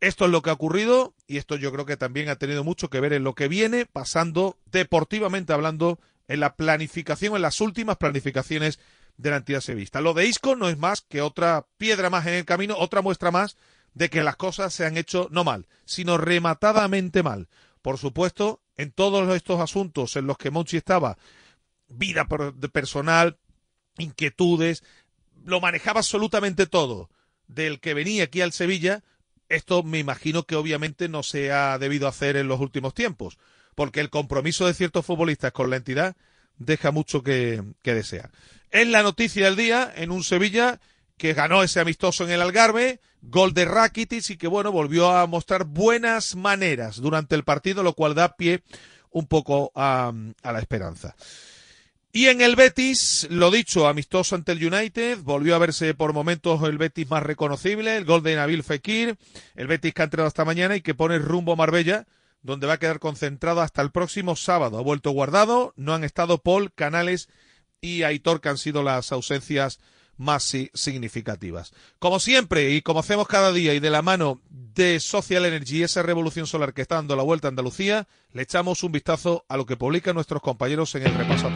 Esto 0.00 0.24
es 0.26 0.30
lo 0.30 0.42
que 0.42 0.50
ha 0.50 0.54
ocurrido 0.54 1.14
y 1.26 1.38
esto 1.38 1.56
yo 1.56 1.72
creo 1.72 1.86
que 1.86 1.96
también 1.96 2.28
ha 2.28 2.36
tenido 2.36 2.64
mucho 2.64 2.90
que 2.90 3.00
ver 3.00 3.12
en 3.12 3.24
lo 3.24 3.34
que 3.34 3.48
viene 3.48 3.86
pasando 3.86 4.58
deportivamente 4.70 5.52
hablando 5.52 5.98
en 6.28 6.40
la 6.40 6.56
planificación, 6.56 7.36
en 7.36 7.42
las 7.42 7.60
últimas 7.60 7.96
planificaciones 7.96 8.80
de 9.16 9.30
la 9.30 9.36
entidad 9.36 9.60
sevista. 9.60 10.00
Lo 10.00 10.14
de 10.14 10.26
Isco 10.26 10.56
no 10.56 10.68
es 10.68 10.78
más 10.78 11.02
que 11.02 11.22
otra 11.22 11.66
piedra 11.78 12.10
más 12.10 12.26
en 12.26 12.34
el 12.34 12.44
camino, 12.44 12.76
otra 12.78 13.02
muestra 13.02 13.30
más 13.30 13.56
de 13.92 14.10
que 14.10 14.24
las 14.24 14.36
cosas 14.36 14.74
se 14.74 14.84
han 14.84 14.96
hecho 14.96 15.28
no 15.30 15.44
mal, 15.44 15.66
sino 15.84 16.18
rematadamente 16.18 17.22
mal. 17.22 17.48
Por 17.80 17.98
supuesto, 17.98 18.60
en 18.76 18.90
todos 18.90 19.34
estos 19.34 19.60
asuntos 19.60 20.16
en 20.16 20.26
los 20.26 20.36
que 20.36 20.50
Monchi 20.50 20.76
estaba, 20.76 21.16
vida 21.88 22.26
personal, 22.72 23.38
inquietudes, 23.98 24.82
lo 25.44 25.60
manejaba 25.60 26.00
absolutamente 26.00 26.66
todo. 26.66 27.10
Del 27.46 27.80
que 27.80 27.94
venía 27.94 28.24
aquí 28.24 28.40
al 28.40 28.52
Sevilla, 28.52 29.02
esto 29.48 29.82
me 29.82 29.98
imagino 29.98 30.44
que 30.44 30.56
obviamente 30.56 31.08
no 31.08 31.22
se 31.22 31.52
ha 31.52 31.78
debido 31.78 32.08
hacer 32.08 32.36
en 32.36 32.48
los 32.48 32.60
últimos 32.60 32.94
tiempos, 32.94 33.38
porque 33.74 34.00
el 34.00 34.10
compromiso 34.10 34.66
de 34.66 34.74
ciertos 34.74 35.04
futbolistas 35.04 35.52
con 35.52 35.70
la 35.70 35.76
entidad 35.76 36.16
deja 36.56 36.90
mucho 36.90 37.22
que, 37.22 37.62
desear. 37.82 38.30
Es 38.70 38.88
la 38.88 39.02
noticia 39.02 39.44
del 39.44 39.56
día 39.56 39.92
en 39.96 40.10
un 40.10 40.24
Sevilla 40.24 40.80
que 41.16 41.34
ganó 41.34 41.62
ese 41.62 41.80
amistoso 41.80 42.24
en 42.24 42.30
el 42.30 42.40
Algarve, 42.40 43.00
gol 43.22 43.54
de 43.54 43.64
Rakitic 43.64 44.30
y 44.30 44.36
que 44.36 44.48
bueno, 44.48 44.72
volvió 44.72 45.10
a 45.16 45.26
mostrar 45.26 45.64
buenas 45.64 46.34
maneras 46.34 46.96
durante 46.96 47.34
el 47.34 47.44
partido, 47.44 47.82
lo 47.82 47.94
cual 47.94 48.14
da 48.14 48.36
pie 48.36 48.62
un 49.10 49.26
poco 49.26 49.70
a, 49.74 50.12
a 50.42 50.52
la 50.52 50.58
esperanza. 50.58 51.14
Y 52.16 52.28
en 52.28 52.42
el 52.42 52.54
Betis, 52.54 53.26
lo 53.28 53.50
dicho, 53.50 53.88
amistoso 53.88 54.36
ante 54.36 54.52
el 54.52 54.64
United, 54.64 55.18
volvió 55.24 55.56
a 55.56 55.58
verse 55.58 55.94
por 55.94 56.12
momentos 56.12 56.62
el 56.62 56.78
Betis 56.78 57.10
más 57.10 57.24
reconocible, 57.24 57.96
el 57.96 58.04
gol 58.04 58.22
de 58.22 58.36
Nabil 58.36 58.62
Fekir, 58.62 59.16
el 59.56 59.66
Betis 59.66 59.92
que 59.92 60.02
ha 60.02 60.04
entrenado 60.04 60.28
hasta 60.28 60.44
mañana 60.44 60.76
y 60.76 60.80
que 60.80 60.94
pone 60.94 61.18
rumbo 61.18 61.54
a 61.54 61.56
Marbella, 61.56 62.06
donde 62.40 62.68
va 62.68 62.74
a 62.74 62.78
quedar 62.78 63.00
concentrado 63.00 63.62
hasta 63.62 63.82
el 63.82 63.90
próximo 63.90 64.36
sábado. 64.36 64.78
Ha 64.78 64.82
vuelto 64.82 65.10
guardado, 65.10 65.72
no 65.74 65.92
han 65.92 66.04
estado 66.04 66.38
Paul, 66.38 66.72
Canales 66.72 67.28
y 67.80 68.04
Aitor, 68.04 68.40
que 68.40 68.50
han 68.50 68.58
sido 68.58 68.84
las 68.84 69.10
ausencias 69.10 69.80
más 70.16 70.54
significativas. 70.74 71.72
Como 71.98 72.20
siempre, 72.20 72.70
y 72.70 72.82
como 72.82 73.00
hacemos 73.00 73.26
cada 73.26 73.52
día, 73.52 73.74
y 73.74 73.80
de 73.80 73.90
la 73.90 74.02
mano 74.02 74.40
de 74.50 75.00
Social 75.00 75.44
Energy, 75.44 75.82
esa 75.82 76.02
revolución 76.02 76.46
solar 76.46 76.74
que 76.74 76.82
está 76.82 76.96
dando 76.96 77.16
la 77.16 77.22
vuelta 77.22 77.48
a 77.48 77.50
Andalucía, 77.50 78.06
le 78.32 78.42
echamos 78.42 78.82
un 78.82 78.92
vistazo 78.92 79.44
a 79.48 79.56
lo 79.56 79.66
que 79.66 79.76
publican 79.76 80.14
nuestros 80.14 80.42
compañeros 80.42 80.94
en 80.94 81.06
el 81.06 81.14
repaso 81.14 81.48
a. 81.48 81.54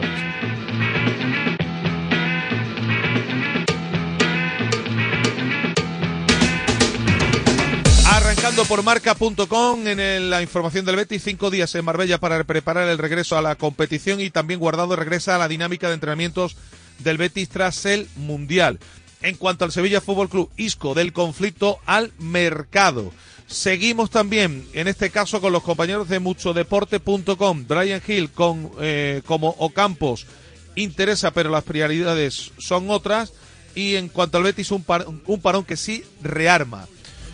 Arrancando 8.11 8.65
por 8.65 8.83
marca.com 8.83 9.87
en 9.87 10.29
la 10.29 10.41
información 10.41 10.85
del 10.85 10.97
Betis, 10.97 11.23
cinco 11.23 11.49
días 11.49 11.73
en 11.75 11.83
Marbella 11.85 12.19
para 12.19 12.43
preparar 12.43 12.87
el 12.87 12.97
regreso 12.97 13.37
a 13.37 13.41
la 13.41 13.55
competición 13.55 14.21
y 14.21 14.29
también 14.29 14.59
guardado 14.59 14.95
regresa 14.95 15.35
a 15.35 15.39
la 15.39 15.47
dinámica 15.47 15.87
de 15.87 15.95
entrenamientos 15.95 16.55
del 16.99 17.17
Betis 17.17 17.49
tras 17.49 17.85
el 17.85 18.07
Mundial. 18.15 18.79
En 19.21 19.35
cuanto 19.35 19.65
al 19.65 19.71
Sevilla 19.71 20.01
Fútbol 20.01 20.29
Club, 20.29 20.49
Isco 20.55 20.93
del 20.93 21.11
conflicto 21.11 21.79
al 21.85 22.13
mercado. 22.19 23.11
Seguimos 23.47 24.09
también, 24.09 24.65
en 24.73 24.87
este 24.87 25.09
caso, 25.09 25.41
con 25.41 25.51
los 25.51 25.63
compañeros 25.63 26.07
de 26.07 26.19
muchodeporte.com. 26.19 27.65
Brian 27.67 28.01
Hill 28.07 28.29
con, 28.29 28.71
eh, 28.79 29.21
como 29.25 29.55
Ocampos 29.57 30.27
interesa, 30.75 31.31
pero 31.31 31.49
las 31.49 31.63
prioridades 31.63 32.51
son 32.59 32.89
otras. 32.89 33.33
Y 33.75 33.95
en 33.95 34.07
cuanto 34.07 34.37
al 34.37 34.43
Betis, 34.43 34.71
un, 34.71 34.85
un 35.25 35.41
parón 35.41 35.65
que 35.65 35.77
sí 35.77 36.03
rearma. 36.21 36.87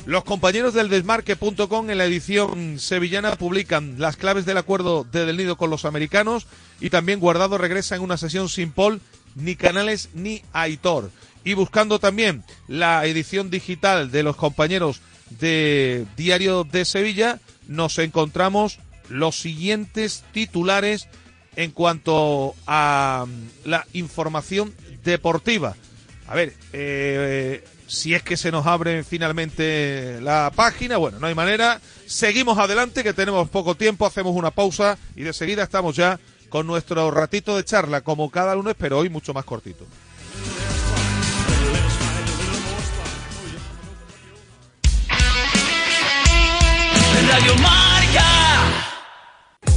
Los 0.05 0.23
compañeros 0.23 0.75
del 0.75 0.89
desmarque.com 0.89 1.89
en 1.89 1.97
la 1.97 2.05
edición 2.05 2.77
sevillana 2.79 3.35
publican 3.35 3.95
las 3.97 4.17
claves 4.17 4.45
del 4.45 4.57
acuerdo 4.57 5.03
de 5.03 5.25
Del 5.25 5.37
Nido 5.37 5.57
con 5.57 5.71
los 5.71 5.83
americanos 5.83 6.45
y 6.79 6.91
también 6.91 7.19
Guardado 7.19 7.57
regresa 7.57 7.95
en 7.95 8.03
una 8.03 8.17
sesión 8.17 8.47
sin 8.47 8.71
Paul 8.71 9.01
ni 9.35 9.55
Canales 9.55 10.09
ni 10.13 10.41
Aitor. 10.53 11.11
Y 11.43 11.53
buscando 11.53 11.99
también 11.99 12.43
la 12.67 13.05
edición 13.05 13.49
digital 13.49 14.09
de 14.09 14.23
los 14.23 14.35
compañeros 14.35 15.01
de 15.29 16.05
Diario 16.17 16.63
de 16.63 16.85
Sevilla, 16.85 17.39
nos 17.67 17.99
encontramos 17.99 18.79
los 19.09 19.39
siguientes 19.39 20.23
titulares 20.31 21.07
en 21.55 21.71
cuanto 21.71 22.55
a 22.65 23.25
mm, 23.27 23.69
la 23.69 23.85
información 23.93 24.73
deportiva. 25.03 25.75
A 26.27 26.35
ver, 26.35 26.53
eh, 26.73 27.63
si 27.87 28.13
es 28.13 28.23
que 28.23 28.37
se 28.37 28.51
nos 28.51 28.65
abre 28.65 29.03
finalmente 29.03 30.19
la 30.21 30.51
página, 30.55 30.97
bueno, 30.97 31.19
no 31.19 31.27
hay 31.27 31.35
manera. 31.35 31.79
Seguimos 32.07 32.57
adelante, 32.57 33.03
que 33.03 33.13
tenemos 33.13 33.49
poco 33.49 33.75
tiempo, 33.75 34.05
hacemos 34.05 34.35
una 34.35 34.51
pausa 34.51 34.97
y 35.15 35.21
de 35.21 35.33
seguida 35.33 35.63
estamos 35.63 35.95
ya 35.95 36.19
con 36.55 36.67
nuestro 36.67 37.11
ratito 37.11 37.57
de 37.57 37.65
charla, 37.65 37.99
como 37.99 38.31
cada 38.31 38.55
lunes, 38.55 38.75
pero 38.79 38.99
hoy 38.99 39.09
mucho 39.09 39.33
más 39.33 39.43
cortito. 39.43 39.83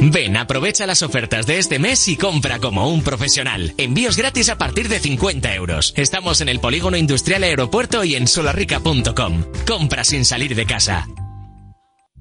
Ven, 0.00 0.36
aprovecha 0.36 0.86
las 0.86 1.02
ofertas 1.02 1.46
de 1.46 1.58
este 1.58 1.78
mes 1.78 2.08
y 2.08 2.16
compra 2.16 2.58
como 2.58 2.88
un 2.88 3.02
profesional. 3.02 3.74
Envíos 3.76 4.16
gratis 4.16 4.48
a 4.48 4.56
partir 4.56 4.88
de 4.88 4.98
50 4.98 5.54
euros. 5.54 5.92
Estamos 5.96 6.40
en 6.40 6.48
el 6.48 6.58
Polígono 6.58 6.96
Industrial 6.96 7.42
Aeropuerto 7.42 8.02
y 8.02 8.14
en 8.14 8.26
solarrica.com. 8.26 9.44
Compra 9.66 10.04
sin 10.04 10.24
salir 10.24 10.54
de 10.54 10.64
casa. 10.64 11.06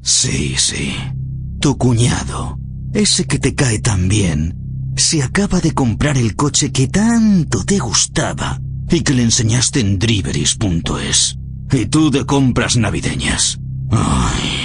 Sí, 0.01 0.55
sí. 0.57 0.93
Tu 1.61 1.77
cuñado, 1.77 2.57
ese 2.93 3.25
que 3.25 3.39
te 3.39 3.55
cae 3.55 3.79
tan 3.79 4.09
bien, 4.09 4.55
se 4.97 5.23
acaba 5.23 5.61
de 5.61 5.73
comprar 5.73 6.17
el 6.17 6.35
coche 6.35 6.71
que 6.73 6.87
tanto 6.87 7.63
te 7.63 7.79
gustaba 7.79 8.59
y 8.89 9.01
que 9.01 9.13
le 9.13 9.23
enseñaste 9.23 9.79
en 9.79 9.99
driveris.es. 9.99 11.37
Y 11.71 11.85
tú 11.85 12.11
de 12.11 12.25
compras 12.25 12.75
navideñas. 12.75 13.57
Ay. 13.91 14.58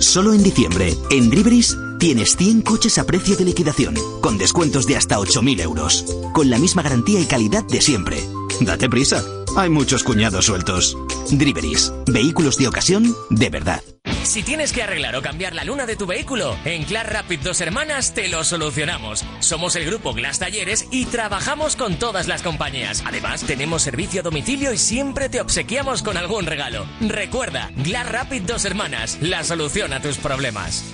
Solo 0.00 0.32
en 0.32 0.42
diciembre, 0.42 0.94
en 1.10 1.30
Driveris, 1.30 1.76
tienes 1.98 2.36
100 2.36 2.62
coches 2.62 2.98
a 2.98 3.04
precio 3.04 3.36
de 3.36 3.44
liquidación, 3.44 3.94
con 4.20 4.38
descuentos 4.38 4.86
de 4.86 4.96
hasta 4.96 5.18
8.000 5.18 5.60
euros, 5.60 6.04
con 6.32 6.50
la 6.50 6.58
misma 6.58 6.82
garantía 6.82 7.20
y 7.20 7.24
calidad 7.24 7.64
de 7.64 7.80
siempre. 7.80 8.22
Date 8.60 8.88
prisa, 8.88 9.24
hay 9.56 9.70
muchos 9.70 10.02
cuñados 10.02 10.46
sueltos. 10.46 10.96
Driveris, 11.30 11.92
vehículos 12.06 12.56
de 12.58 12.68
ocasión 12.68 13.14
de 13.30 13.50
verdad. 13.50 13.82
Si 14.26 14.42
tienes 14.42 14.72
que 14.72 14.82
arreglar 14.82 15.14
o 15.14 15.22
cambiar 15.22 15.54
la 15.54 15.62
luna 15.62 15.86
de 15.86 15.94
tu 15.94 16.04
vehículo, 16.04 16.58
en 16.64 16.84
Glass 16.84 17.08
Rapid 17.08 17.40
Dos 17.40 17.60
Hermanas 17.60 18.12
te 18.12 18.28
lo 18.28 18.42
solucionamos. 18.42 19.24
Somos 19.38 19.76
el 19.76 19.86
grupo 19.86 20.12
Glass 20.12 20.40
Talleres 20.40 20.88
y 20.90 21.06
trabajamos 21.06 21.76
con 21.76 21.96
todas 21.96 22.26
las 22.26 22.42
compañías. 22.42 23.04
Además, 23.06 23.44
tenemos 23.44 23.82
servicio 23.82 24.20
a 24.20 24.24
domicilio 24.24 24.72
y 24.72 24.78
siempre 24.78 25.28
te 25.28 25.40
obsequiamos 25.40 26.02
con 26.02 26.16
algún 26.16 26.44
regalo. 26.44 26.86
Recuerda, 27.00 27.70
Glass 27.76 28.08
Rapid 28.10 28.42
Dos 28.42 28.64
Hermanas, 28.64 29.16
la 29.20 29.44
solución 29.44 29.92
a 29.92 30.02
tus 30.02 30.18
problemas. 30.18 30.84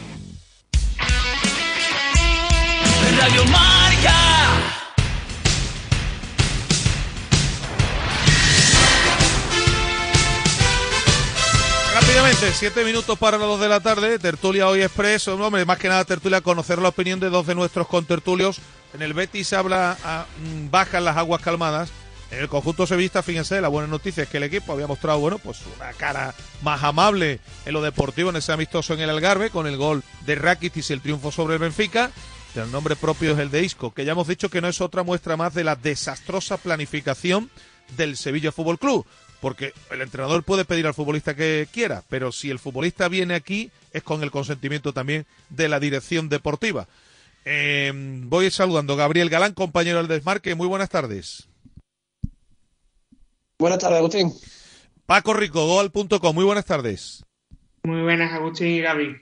Radio 3.18 3.44
Marca. 3.46 4.81
Siete 12.40 12.84
minutos 12.84 13.18
para 13.18 13.38
las 13.38 13.46
dos 13.46 13.60
de 13.60 13.68
la 13.68 13.80
tarde, 13.80 14.18
tertulia 14.18 14.68
hoy 14.68 14.82
expreso, 14.82 15.34
hombre, 15.36 15.64
más 15.64 15.78
que 15.78 15.88
nada 15.88 16.04
tertulia, 16.04 16.40
conocer 16.40 16.78
la 16.78 16.88
opinión 16.88 17.20
de 17.20 17.30
dos 17.30 17.46
de 17.46 17.54
nuestros 17.54 17.86
contertulios. 17.86 18.60
En 18.94 19.02
el 19.02 19.14
Betis 19.14 19.52
habla, 19.52 19.96
a, 20.04 20.26
mm, 20.38 20.70
bajan 20.70 21.04
las 21.04 21.16
aguas 21.16 21.40
calmadas. 21.40 21.90
En 22.30 22.40
el 22.40 22.48
conjunto 22.48 22.86
sevillista, 22.86 23.22
fíjense, 23.22 23.60
la 23.60 23.68
buena 23.68 23.88
noticia 23.88 24.24
es 24.24 24.28
que 24.28 24.38
el 24.38 24.44
equipo 24.44 24.72
había 24.72 24.86
mostrado, 24.86 25.18
bueno, 25.20 25.38
pues 25.38 25.60
una 25.76 25.92
cara 25.92 26.34
más 26.62 26.82
amable 26.82 27.40
en 27.64 27.72
lo 27.72 27.82
deportivo 27.82 28.30
en 28.30 28.36
ese 28.36 28.52
amistoso 28.52 28.94
en 28.94 29.00
el 29.00 29.10
Algarve, 29.10 29.50
con 29.50 29.66
el 29.66 29.76
gol 29.76 30.02
de 30.26 30.34
Rakitic 30.34 30.88
y 30.88 30.92
el 30.92 31.00
triunfo 31.00 31.30
sobre 31.30 31.54
el 31.54 31.60
Benfica. 31.60 32.10
El 32.54 32.70
nombre 32.72 32.96
propio 32.96 33.32
es 33.32 33.38
el 33.38 33.50
de 33.50 33.62
Isco, 33.62 33.94
que 33.94 34.04
ya 34.04 34.12
hemos 34.12 34.28
dicho 34.28 34.48
que 34.48 34.60
no 34.60 34.68
es 34.68 34.80
otra 34.80 35.02
muestra 35.02 35.36
más 35.36 35.54
de 35.54 35.64
la 35.64 35.76
desastrosa 35.76 36.56
planificación 36.56 37.50
del 37.96 38.16
Sevilla 38.16 38.52
Fútbol 38.52 38.78
Club 38.78 39.06
porque 39.42 39.75
el 39.90 40.00
entrenador 40.00 40.44
puede 40.44 40.64
pedir 40.64 40.87
al 40.87 40.94
futbolista 40.94 41.34
que 41.34 41.66
quiera, 41.72 42.04
pero 42.08 42.30
si 42.30 42.49
el 42.49 42.61
futbolista 42.61 43.08
viene 43.08 43.34
aquí 43.34 43.72
es 43.92 44.04
con 44.04 44.22
el 44.22 44.30
consentimiento 44.30 44.92
también 44.92 45.26
de 45.50 45.68
la 45.68 45.80
dirección 45.80 46.28
deportiva. 46.28 46.87
Eh, 47.44 47.90
voy 47.92 48.52
saludando 48.52 48.92
a 48.92 48.96
Gabriel 48.96 49.28
Galán, 49.28 49.52
compañero 49.52 49.99
del 49.99 50.06
Desmarque. 50.06 50.54
Muy 50.54 50.68
buenas 50.68 50.90
tardes. 50.90 51.49
Buenas 53.58 53.80
tardes, 53.80 53.99
Agustín. 53.99 54.32
Paco 55.06 55.34
Rico, 55.34 55.66
goal.com. 55.66 56.34
Muy 56.34 56.44
buenas 56.44 56.64
tardes. 56.64 57.25
Muy 57.82 58.02
buenas, 58.02 58.32
Agustín 58.32 58.68
y 58.68 58.80
Gaby. 58.80 59.16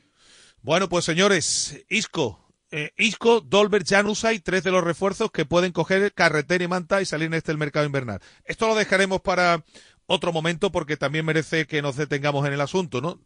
Bueno, 0.60 0.90
pues 0.90 1.06
señores, 1.06 1.82
Isco, 1.88 2.40
eh, 2.72 2.92
Isco, 2.96 3.40
Dolbert, 3.40 3.88
Janusay, 3.88 4.38
tres 4.38 4.62
de 4.62 4.70
los 4.70 4.84
refuerzos 4.84 5.32
que 5.32 5.44
pueden 5.44 5.72
coger 5.72 6.12
carretera 6.12 6.62
y 6.62 6.68
manta 6.68 7.02
y 7.02 7.04
salir 7.04 7.26
en 7.26 7.34
este 7.34 7.50
el 7.50 7.58
mercado 7.58 7.84
invernal. 7.84 8.20
Esto 8.44 8.68
lo 8.68 8.76
dejaremos 8.76 9.20
para 9.20 9.64
otro 10.10 10.32
momento 10.32 10.70
porque 10.72 10.96
también 10.96 11.24
merece 11.24 11.66
que 11.66 11.82
nos 11.82 11.96
detengamos 11.96 12.44
en 12.46 12.52
el 12.52 12.60
asunto, 12.60 13.00
¿no? 13.00 13.20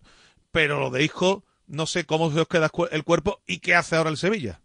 Pero 0.52 0.78
lo 0.78 0.90
de 0.90 1.02
Isco, 1.02 1.42
no 1.66 1.86
sé 1.86 2.04
cómo 2.04 2.30
se 2.30 2.40
os 2.40 2.46
queda 2.46 2.70
el 2.90 3.04
cuerpo 3.04 3.40
y 3.46 3.58
qué 3.60 3.74
hace 3.74 3.96
ahora 3.96 4.10
el 4.10 4.18
Sevilla. 4.18 4.60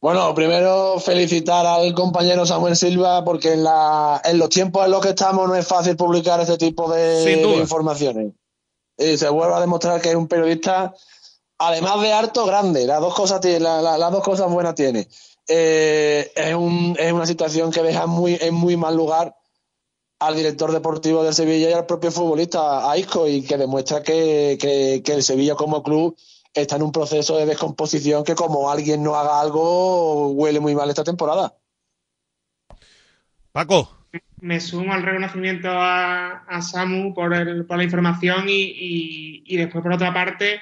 Bueno, 0.00 0.34
primero 0.34 0.98
felicitar 1.00 1.66
al 1.66 1.92
compañero 1.92 2.46
Samuel 2.46 2.76
Silva 2.76 3.24
porque 3.24 3.52
en, 3.52 3.64
la, 3.64 4.20
en 4.24 4.38
los 4.38 4.48
tiempos 4.48 4.86
en 4.86 4.90
los 4.90 5.02
que 5.02 5.10
estamos 5.10 5.48
no 5.48 5.54
es 5.54 5.66
fácil 5.66 5.96
publicar 5.96 6.40
este 6.40 6.56
tipo 6.56 6.90
de, 6.90 7.24
de 7.24 7.56
informaciones. 7.56 8.32
Y 8.96 9.18
se 9.18 9.28
vuelve 9.28 9.54
a 9.54 9.60
demostrar 9.60 10.00
que 10.00 10.10
es 10.10 10.14
un 10.16 10.28
periodista, 10.28 10.94
además 11.58 12.00
de 12.00 12.12
harto, 12.12 12.46
grande. 12.46 12.86
Las 12.86 13.00
dos 13.00 13.14
cosas, 13.14 13.44
la, 13.44 13.82
la, 13.82 13.98
las 13.98 14.12
dos 14.12 14.24
cosas 14.24 14.50
buenas 14.50 14.74
tiene. 14.74 15.08
Eh, 15.46 16.32
es, 16.34 16.54
un, 16.54 16.96
es 16.98 17.12
una 17.12 17.26
situación 17.26 17.70
que 17.70 17.82
deja 17.82 18.06
muy, 18.06 18.38
en 18.40 18.54
muy 18.54 18.76
mal 18.76 18.96
lugar 18.96 19.35
al 20.18 20.36
director 20.36 20.72
deportivo 20.72 21.22
del 21.22 21.34
Sevilla 21.34 21.70
y 21.70 21.72
al 21.72 21.86
propio 21.86 22.10
futbolista, 22.10 22.90
a 22.90 22.96
Isco, 22.96 23.28
y 23.28 23.42
que 23.42 23.58
demuestra 23.58 24.02
que, 24.02 24.56
que, 24.60 25.02
que 25.04 25.12
el 25.12 25.22
Sevilla 25.22 25.54
como 25.54 25.82
club 25.82 26.16
está 26.54 26.76
en 26.76 26.82
un 26.82 26.92
proceso 26.92 27.36
de 27.36 27.46
descomposición 27.46 28.24
que 28.24 28.34
como 28.34 28.70
alguien 28.70 29.02
no 29.02 29.14
haga 29.16 29.40
algo 29.40 30.28
huele 30.28 30.60
muy 30.60 30.74
mal 30.74 30.88
esta 30.88 31.04
temporada. 31.04 31.54
Paco. 33.52 33.90
Me 34.40 34.60
sumo 34.60 34.92
al 34.92 35.02
reconocimiento 35.02 35.68
a, 35.70 36.60
Samu 36.60 37.14
por, 37.14 37.30
la 37.30 37.84
información 37.84 38.44
y, 38.48 39.56
después 39.56 39.82
por 39.82 39.92
otra 39.92 40.12
parte 40.12 40.60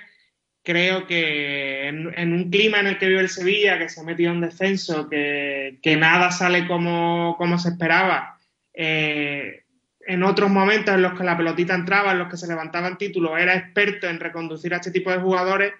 creo 0.62 1.06
que 1.06 1.88
en, 1.88 2.32
un 2.32 2.50
clima 2.50 2.80
en 2.80 2.86
el 2.86 2.98
que 2.98 3.06
vive 3.06 3.20
el 3.20 3.28
Sevilla, 3.28 3.78
que 3.78 3.88
se 3.88 4.00
ha 4.00 4.04
metido 4.04 4.32
en 4.32 4.40
descenso, 4.40 5.08
que, 5.08 5.96
nada 5.98 6.30
sale 6.30 6.66
como, 6.66 7.36
se 7.58 7.68
esperaba, 7.68 8.33
eh, 8.74 9.64
en 10.06 10.22
otros 10.22 10.50
momentos 10.50 10.94
en 10.94 11.02
los 11.02 11.18
que 11.18 11.24
la 11.24 11.36
pelotita 11.36 11.74
entraba, 11.74 12.12
en 12.12 12.18
los 12.18 12.28
que 12.28 12.36
se 12.36 12.46
levantaban 12.46 12.98
títulos, 12.98 13.32
era 13.38 13.54
experto 13.54 14.08
en 14.08 14.20
reconducir 14.20 14.74
a 14.74 14.78
este 14.78 14.90
tipo 14.90 15.10
de 15.10 15.18
jugadores 15.18 15.72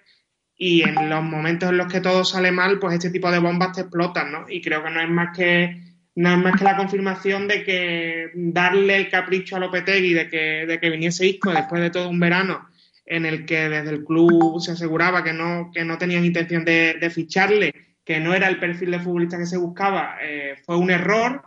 y 0.57 0.81
en 0.83 1.09
los 1.09 1.21
momentos 1.21 1.69
en 1.69 1.77
los 1.77 1.91
que 1.91 2.01
todo 2.01 2.23
sale 2.23 2.51
mal, 2.51 2.79
pues 2.79 2.95
este 2.95 3.11
tipo 3.11 3.29
de 3.29 3.39
bombas 3.39 3.73
te 3.73 3.81
explotan, 3.81 4.31
¿no? 4.31 4.45
Y 4.49 4.61
creo 4.61 4.83
que 4.83 4.89
no 4.89 5.01
es 5.01 5.09
más 5.09 5.37
que 5.37 5.81
no 6.15 6.31
es 6.31 6.37
más 6.37 6.57
que 6.57 6.63
la 6.63 6.77
confirmación 6.77 7.47
de 7.47 7.63
que 7.65 8.31
darle 8.35 8.95
el 8.95 9.09
capricho 9.09 9.57
a 9.57 9.59
Lopetegui 9.59 10.13
de 10.13 10.29
que, 10.29 10.65
de 10.65 10.79
que 10.79 10.89
viniese 10.89 11.27
Isco 11.27 11.51
después 11.51 11.81
de 11.81 11.89
todo 11.89 12.09
un 12.09 12.21
verano 12.21 12.69
en 13.05 13.25
el 13.25 13.45
que 13.45 13.69
desde 13.69 13.89
el 13.89 14.05
club 14.05 14.61
se 14.61 14.71
aseguraba 14.71 15.23
que 15.23 15.33
no, 15.33 15.71
que 15.73 15.83
no 15.83 15.97
tenían 15.97 16.25
intención 16.25 16.63
de, 16.63 17.11
ficharle, 17.13 17.73
que 18.03 18.19
no 18.19 18.33
era 18.33 18.47
el 18.47 18.59
perfil 18.59 18.91
de 18.91 18.99
futbolista 18.99 19.37
que 19.37 19.45
se 19.45 19.57
buscaba, 19.57 20.17
eh, 20.21 20.55
fue 20.65 20.77
un 20.77 20.89
error 20.89 21.43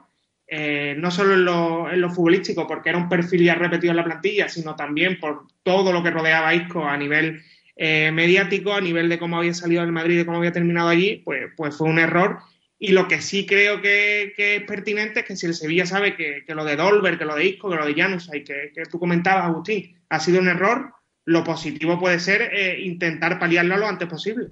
eh, 0.51 0.95
no 0.97 1.11
solo 1.11 1.35
en 1.35 1.45
lo, 1.45 1.91
en 1.91 2.01
lo, 2.01 2.11
futbolístico, 2.11 2.67
porque 2.67 2.89
era 2.89 2.99
un 2.99 3.09
perfil 3.09 3.45
ya 3.45 3.55
repetido 3.55 3.91
en 3.91 3.99
la 3.99 4.05
plantilla, 4.05 4.49
sino 4.49 4.75
también 4.75 5.21
por 5.21 5.47
todo 5.63 5.93
lo 5.93 6.03
que 6.03 6.11
rodeaba 6.11 6.49
a 6.49 6.55
Isco 6.55 6.85
a 6.85 6.97
nivel 6.97 7.43
eh, 7.77 8.11
mediático, 8.13 8.73
a 8.73 8.81
nivel 8.81 9.09
de 9.09 9.19
cómo 9.19 9.37
había 9.37 9.53
salido 9.53 9.83
del 9.83 9.93
Madrid, 9.93 10.17
de 10.17 10.27
cómo 10.27 10.39
había 10.39 10.53
terminado 10.53 10.89
allí, 10.89 11.23
pues, 11.25 11.53
pues 11.57 11.77
fue 11.77 11.89
un 11.89 11.99
error. 11.99 12.39
Y 12.79 12.93
lo 12.93 13.09
que 13.09 13.21
sí 13.21 13.45
creo 13.45 13.83
que, 13.83 14.33
es 14.37 14.63
pertinente 14.63 15.21
es 15.21 15.27
que 15.27 15.37
si 15.37 15.47
el 15.47 15.55
Sevilla 15.55 15.85
sabe 15.85 16.17
que, 16.17 16.43
lo 16.49 16.65
de 16.65 16.77
Dolber, 16.77 17.19
que 17.19 17.25
lo 17.27 17.35
de 17.35 17.45
Isco, 17.45 17.69
que 17.69 17.77
lo 17.77 17.85
de 17.85 17.95
Janus, 17.95 18.31
y 18.33 18.43
que, 18.43 18.73
que 18.75 18.85
tú 18.91 18.99
comentabas, 18.99 19.45
Agustín, 19.45 19.99
ha 20.09 20.19
sido 20.19 20.41
un 20.41 20.49
error, 20.49 20.95
lo 21.27 21.45
positivo 21.45 22.01
puede 22.01 22.21
ser 22.21 22.51
eh, 22.55 22.81
intentar 22.81 23.39
paliarlo 23.39 23.77
lo 23.77 23.87
antes 23.87 24.09
posible. 24.09 24.47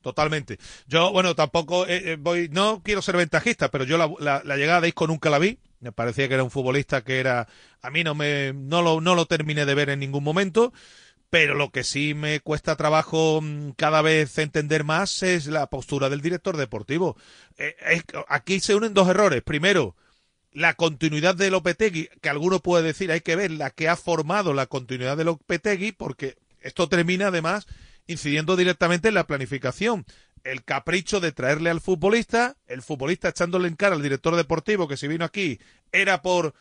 Totalmente. 0.00 0.58
Yo, 0.86 1.12
bueno, 1.12 1.34
tampoco 1.34 1.86
eh, 1.86 2.12
eh, 2.12 2.16
voy, 2.18 2.48
no 2.50 2.82
quiero 2.82 3.02
ser 3.02 3.16
ventajista, 3.16 3.70
pero 3.70 3.84
yo 3.84 3.98
la, 4.18 4.42
llegada 4.56 4.80
de 4.80 4.88
Isco 4.88 5.06
nunca 5.06 5.30
la 5.30 5.38
vi. 5.38 5.58
Me 5.80 5.92
parecía 5.92 6.28
que 6.28 6.34
era 6.34 6.44
un 6.44 6.50
futbolista 6.50 7.04
que 7.04 7.20
era, 7.20 7.48
a 7.82 7.90
mí 7.90 8.02
no 8.02 8.14
me, 8.14 8.52
no 8.54 8.82
lo, 8.82 9.00
no 9.00 9.14
lo 9.14 9.26
terminé 9.26 9.66
de 9.66 9.74
ver 9.74 9.90
en 9.90 10.00
ningún 10.00 10.24
momento. 10.24 10.72
Pero 11.28 11.54
lo 11.54 11.70
que 11.70 11.82
sí 11.82 12.14
me 12.14 12.40
cuesta 12.40 12.76
trabajo 12.76 13.40
mm, 13.42 13.72
cada 13.72 14.00
vez 14.00 14.38
entender 14.38 14.84
más 14.84 15.22
es 15.22 15.46
la 15.46 15.66
postura 15.66 16.08
del 16.08 16.20
director 16.20 16.56
deportivo. 16.56 17.16
Eh, 17.58 17.74
aquí 18.28 18.60
se 18.60 18.74
unen 18.74 18.94
dos 18.94 19.08
errores. 19.08 19.42
Primero, 19.42 19.96
la 20.52 20.74
continuidad 20.74 21.34
de 21.34 21.50
Lopetegui, 21.50 22.08
que 22.22 22.28
alguno 22.30 22.60
puede 22.60 22.84
decir, 22.84 23.10
hay 23.12 23.20
que 23.20 23.36
ver 23.36 23.50
la 23.50 23.70
que 23.70 23.88
ha 23.88 23.96
formado 23.96 24.54
la 24.54 24.66
continuidad 24.66 25.16
de 25.16 25.24
Lopetegui, 25.24 25.92
porque 25.92 26.36
esto 26.60 26.88
termina 26.88 27.28
además 27.28 27.66
incidiendo 28.06 28.56
directamente 28.56 29.08
en 29.08 29.14
la 29.14 29.26
planificación. 29.26 30.06
El 30.44 30.64
capricho 30.64 31.20
de 31.20 31.32
traerle 31.32 31.70
al 31.70 31.80
futbolista, 31.80 32.56
el 32.66 32.82
futbolista 32.82 33.28
echándole 33.28 33.68
en 33.68 33.76
cara 33.76 33.96
al 33.96 34.02
director 34.02 34.36
deportivo 34.36 34.86
que 34.86 34.96
si 34.96 35.08
vino 35.08 35.24
aquí 35.24 35.58
era 35.92 36.22
por, 36.22 36.54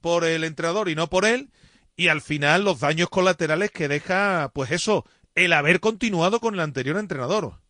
por 0.00 0.24
el 0.24 0.44
entrenador 0.44 0.88
y 0.88 0.94
no 0.94 1.08
por 1.08 1.24
él, 1.24 1.50
y 1.96 2.08
al 2.08 2.20
final 2.20 2.64
los 2.64 2.80
daños 2.80 3.08
colaterales 3.08 3.70
que 3.70 3.88
deja, 3.88 4.50
pues 4.54 4.70
eso, 4.70 5.04
el 5.34 5.52
haber 5.52 5.80
continuado 5.80 6.40
con 6.40 6.54
el 6.54 6.60
anterior 6.60 6.98
entrenador. 6.98 7.60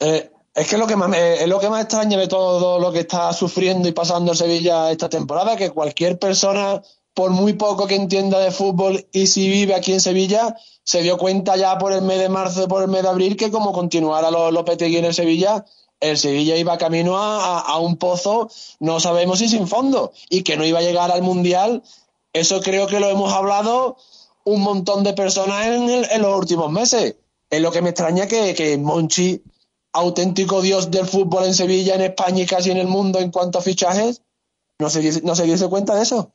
Eh, 0.00 0.30
es 0.54 0.68
que 0.68 0.76
lo 0.76 0.86
que 0.86 0.96
más, 0.96 1.16
es 1.16 1.48
lo 1.48 1.58
que 1.60 1.70
más 1.70 1.82
extraña 1.82 2.18
de 2.18 2.28
todo 2.28 2.78
lo 2.78 2.92
que 2.92 3.00
está 3.00 3.32
sufriendo 3.32 3.88
y 3.88 3.92
pasando 3.92 4.34
Sevilla 4.34 4.90
esta 4.90 5.08
temporada, 5.08 5.56
que 5.56 5.70
cualquier 5.70 6.18
persona 6.18 6.82
por 7.14 7.30
muy 7.30 7.54
poco 7.54 7.86
que 7.86 7.94
entienda 7.94 8.38
de 8.38 8.50
fútbol 8.50 9.06
y 9.12 9.26
si 9.26 9.48
vive 9.48 9.74
aquí 9.74 9.92
en 9.92 10.00
Sevilla, 10.00 10.56
se 10.84 11.02
dio 11.02 11.18
cuenta 11.18 11.56
ya 11.56 11.78
por 11.78 11.92
el 11.92 12.02
mes 12.02 12.18
de 12.18 12.28
marzo, 12.28 12.68
por 12.68 12.82
el 12.82 12.88
mes 12.88 13.02
de 13.02 13.08
abril, 13.08 13.36
que 13.36 13.50
como 13.50 13.72
continuara 13.72 14.30
Lopetegui 14.30 14.96
en 14.96 15.04
el 15.04 15.14
Sevilla, 15.14 15.64
el 16.00 16.18
Sevilla 16.18 16.56
iba 16.56 16.78
camino 16.78 17.16
a, 17.16 17.78
un 17.78 17.96
pozo, 17.96 18.50
no 18.80 18.98
sabemos 18.98 19.38
si 19.38 19.48
sin 19.48 19.68
fondo, 19.68 20.12
y 20.28 20.42
que 20.42 20.56
no 20.56 20.64
iba 20.64 20.80
a 20.80 20.82
llegar 20.82 21.12
al 21.12 21.22
Mundial. 21.22 21.82
Eso 22.32 22.60
creo 22.60 22.88
que 22.88 22.98
lo 22.98 23.08
hemos 23.08 23.32
hablado 23.32 23.96
un 24.44 24.62
montón 24.62 25.04
de 25.04 25.12
personas 25.12 25.66
en, 25.66 26.22
los 26.22 26.38
últimos 26.38 26.72
meses. 26.72 27.14
Es 27.50 27.60
lo 27.60 27.70
que 27.70 27.82
me 27.82 27.90
extraña 27.90 28.26
que, 28.26 28.54
que 28.54 28.78
Monchi, 28.78 29.42
auténtico 29.92 30.60
dios 30.60 30.90
del 30.90 31.06
fútbol 31.06 31.44
en 31.44 31.54
Sevilla, 31.54 31.94
en 31.94 32.00
España 32.00 32.42
y 32.42 32.46
casi 32.46 32.72
en 32.72 32.78
el 32.78 32.88
mundo 32.88 33.20
en 33.20 33.30
cuanto 33.30 33.60
a 33.60 33.62
fichajes, 33.62 34.22
no 34.80 34.90
se, 34.90 35.22
no 35.22 35.36
se 35.36 35.44
diese 35.44 35.68
cuenta 35.68 35.94
de 35.94 36.02
eso. 36.02 36.32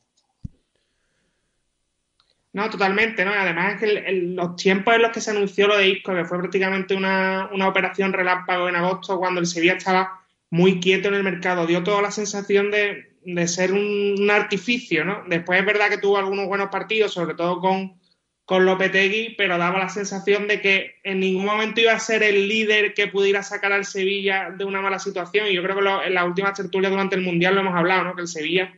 No, 2.52 2.70
totalmente, 2.70 3.24
¿no? 3.24 3.32
Además 3.32 3.74
es 3.74 3.80
que 3.80 4.12
los 4.12 4.56
tiempos 4.56 4.94
en 4.94 5.02
los 5.02 5.12
que 5.12 5.20
se 5.20 5.30
anunció 5.30 5.66
lo 5.68 5.76
de 5.76 5.88
Isco, 5.88 6.14
que 6.14 6.24
fue 6.24 6.38
prácticamente 6.38 6.94
una, 6.94 7.50
operación 7.68 8.12
relámpago 8.12 8.68
en 8.68 8.76
agosto, 8.76 9.18
cuando 9.18 9.40
el 9.40 9.46
Sevilla 9.46 9.74
estaba 9.74 10.22
muy 10.50 10.80
quieto 10.80 11.08
en 11.08 11.14
el 11.14 11.22
mercado, 11.22 11.66
dio 11.66 11.82
toda 11.82 12.00
la 12.00 12.10
sensación 12.10 12.70
de, 12.70 13.06
ser 13.46 13.72
un, 13.72 14.30
artificio, 14.30 15.04
¿no? 15.04 15.24
Después 15.26 15.60
es 15.60 15.66
verdad 15.66 15.90
que 15.90 15.98
tuvo 15.98 16.16
algunos 16.16 16.46
buenos 16.46 16.70
partidos, 16.70 17.12
sobre 17.12 17.34
todo 17.34 17.60
con, 17.60 18.00
con 18.46 18.64
Lopetegui, 18.64 19.34
pero 19.36 19.58
daba 19.58 19.78
la 19.78 19.90
sensación 19.90 20.48
de 20.48 20.62
que 20.62 20.96
en 21.04 21.20
ningún 21.20 21.44
momento 21.44 21.82
iba 21.82 21.92
a 21.92 22.00
ser 22.00 22.22
el 22.22 22.48
líder 22.48 22.94
que 22.94 23.08
pudiera 23.08 23.42
sacar 23.42 23.72
al 23.72 23.84
Sevilla 23.84 24.50
de 24.50 24.64
una 24.64 24.80
mala 24.80 24.98
situación. 24.98 25.48
Y 25.48 25.54
yo 25.54 25.62
creo 25.62 25.76
que 25.76 26.06
en 26.06 26.14
las 26.14 26.24
últimas 26.24 26.54
tertulias 26.54 26.90
durante 26.90 27.16
el 27.16 27.22
Mundial 27.22 27.54
lo 27.54 27.60
hemos 27.60 27.76
hablado, 27.76 28.04
¿no? 28.04 28.14
Que 28.14 28.22
el 28.22 28.28
Sevilla 28.28 28.72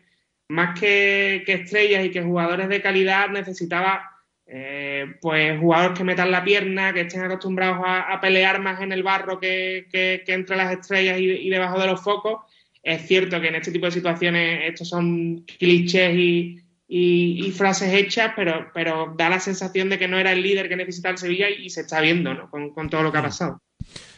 más 0.50 0.78
que, 0.78 1.44
estrellas 1.46 2.04
y 2.04 2.10
que 2.10 2.22
jugadores 2.22 2.68
de 2.68 2.82
calidad 2.82 3.28
necesitaba 3.28 4.10
eh, 4.46 5.06
pues 5.20 5.60
jugadores 5.60 5.96
que 5.96 6.04
metan 6.04 6.32
la 6.32 6.42
pierna, 6.42 6.92
que 6.92 7.02
estén 7.02 7.22
acostumbrados 7.22 7.78
a, 7.86 8.20
pelear 8.20 8.60
más 8.60 8.80
en 8.82 8.90
el 8.90 9.04
barro 9.04 9.38
que, 9.38 9.86
entre 10.26 10.56
las 10.56 10.72
estrellas 10.72 11.20
y, 11.20 11.48
debajo 11.48 11.78
de 11.78 11.86
los 11.86 12.02
focos. 12.02 12.40
Es 12.82 13.06
cierto 13.06 13.40
que 13.40 13.48
en 13.48 13.54
este 13.54 13.70
tipo 13.70 13.86
de 13.86 13.92
situaciones 13.92 14.62
estos 14.64 14.88
son 14.88 15.44
clichés 15.58 16.14
y, 16.16 17.52
frases 17.56 17.94
hechas, 17.94 18.32
pero, 18.34 18.70
pero 18.74 19.14
da 19.16 19.28
la 19.28 19.38
sensación 19.38 19.88
de 19.88 19.98
que 19.98 20.08
no 20.08 20.18
era 20.18 20.32
el 20.32 20.42
líder 20.42 20.68
que 20.68 20.74
necesitaba 20.74 21.12
el 21.12 21.18
Sevilla 21.18 21.48
y, 21.48 21.70
se 21.70 21.82
está 21.82 22.00
viendo 22.00 22.34
¿no? 22.34 22.50
con, 22.50 22.70
con 22.70 22.90
todo 22.90 23.04
lo 23.04 23.12
que 23.12 23.18
ha 23.18 23.22
pasado. 23.22 23.62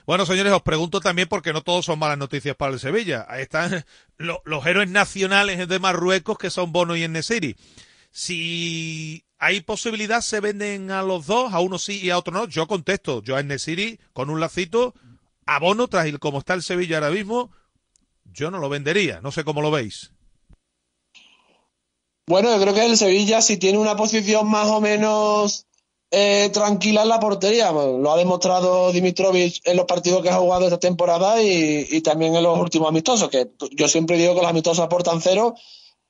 Bueno, 0.06 0.26
señores, 0.26 0.52
os 0.52 0.62
pregunto 0.62 1.00
también 1.00 1.28
porque 1.28 1.52
no 1.52 1.62
todos 1.62 1.84
son 1.84 1.98
malas 1.98 2.18
noticias 2.18 2.56
para 2.56 2.72
el 2.72 2.80
Sevilla. 2.80 3.26
Ahí 3.28 3.42
están 3.42 3.84
los 4.18 4.66
héroes 4.66 4.90
nacionales 4.90 5.68
de 5.68 5.78
Marruecos 5.78 6.38
que 6.38 6.50
son 6.50 6.72
Bono 6.72 6.96
y 6.96 7.04
Enesiri. 7.04 7.56
Si 8.10 9.24
hay 9.38 9.60
posibilidad, 9.60 10.20
se 10.20 10.40
venden 10.40 10.90
a 10.90 11.02
los 11.02 11.26
dos, 11.26 11.52
a 11.52 11.60
uno 11.60 11.78
sí 11.78 12.00
y 12.02 12.10
a 12.10 12.18
otro 12.18 12.32
no. 12.32 12.46
Yo 12.46 12.66
contesto, 12.66 13.22
yo 13.22 13.36
a 13.36 13.40
Enesiri 13.40 13.98
con 14.12 14.28
un 14.28 14.40
lacito, 14.40 14.94
a 15.46 15.58
Bono, 15.58 15.88
tras 15.88 16.06
el 16.06 16.18
como 16.18 16.38
está 16.38 16.54
el 16.54 16.62
Sevilla 16.62 16.98
ahora 16.98 17.10
mismo, 17.10 17.50
yo 18.24 18.50
no 18.50 18.58
lo 18.58 18.68
vendería. 18.68 19.20
No 19.20 19.32
sé 19.32 19.44
cómo 19.44 19.62
lo 19.62 19.70
veis. 19.70 20.12
Bueno, 22.26 22.54
yo 22.54 22.62
creo 22.62 22.74
que 22.74 22.86
el 22.86 22.96
Sevilla, 22.96 23.42
si 23.42 23.56
tiene 23.56 23.78
una 23.78 23.96
posición 23.96 24.48
más 24.48 24.68
o 24.68 24.80
menos 24.80 25.66
eh, 26.14 26.50
tranquila 26.52 27.02
en 27.02 27.08
la 27.08 27.18
portería. 27.18 27.72
Lo 27.72 28.12
ha 28.12 28.18
demostrado 28.18 28.92
Dimitrovic 28.92 29.62
en 29.64 29.78
los 29.78 29.86
partidos 29.86 30.22
que 30.22 30.28
ha 30.28 30.34
jugado 30.34 30.66
esta 30.66 30.78
temporada 30.78 31.42
y, 31.42 32.02
también 32.02 32.36
en 32.36 32.42
los 32.42 32.58
últimos 32.58 32.88
amistosos, 32.90 33.30
que 33.30 33.48
yo 33.70 33.88
siempre 33.88 34.18
digo 34.18 34.34
que 34.34 34.42
los 34.42 34.50
amistosos 34.50 34.84
aportan 34.84 35.22
cero, 35.22 35.54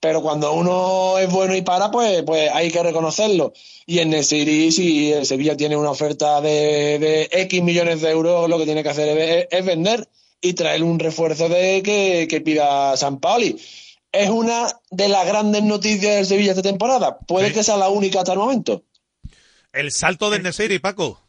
pero 0.00 0.20
cuando 0.20 0.52
uno 0.54 1.18
es 1.18 1.30
bueno 1.30 1.54
y 1.54 1.62
para, 1.62 1.92
pues, 1.92 2.24
pues 2.24 2.50
hay 2.52 2.72
que 2.72 2.82
reconocerlo. 2.82 3.52
Y 3.86 4.00
en 4.00 4.12
el 4.12 4.24
City, 4.24 4.72
si 4.72 5.12
el 5.12 5.24
Sevilla 5.24 5.56
tiene 5.56 5.76
una 5.76 5.90
oferta 5.90 6.40
de, 6.40 7.28
X 7.30 7.62
millones 7.62 8.00
de 8.00 8.10
euros, 8.10 8.48
lo 8.50 8.58
que 8.58 8.64
tiene 8.64 8.82
que 8.82 8.88
hacer 8.88 9.46
es, 9.48 9.64
vender 9.64 10.08
y 10.40 10.54
traer 10.54 10.82
un 10.82 10.98
refuerzo 10.98 11.48
de 11.48 11.80
que, 11.84 12.26
que 12.28 12.40
pida 12.40 12.96
San 12.96 13.20
Paoli. 13.20 13.56
Es 14.10 14.30
una 14.30 14.80
de 14.90 15.08
las 15.08 15.26
grandes 15.28 15.62
noticias 15.62 16.16
del 16.16 16.26
Sevilla 16.26 16.50
esta 16.50 16.62
temporada. 16.62 17.18
Puede 17.20 17.52
que 17.52 17.62
sea 17.62 17.76
la 17.76 17.88
única 17.88 18.18
hasta 18.18 18.32
el 18.32 18.40
momento. 18.40 18.82
El 19.72 19.90
salto 19.90 20.30
de 20.30 20.40
Nesiri, 20.40 20.78
Paco. 20.78 21.20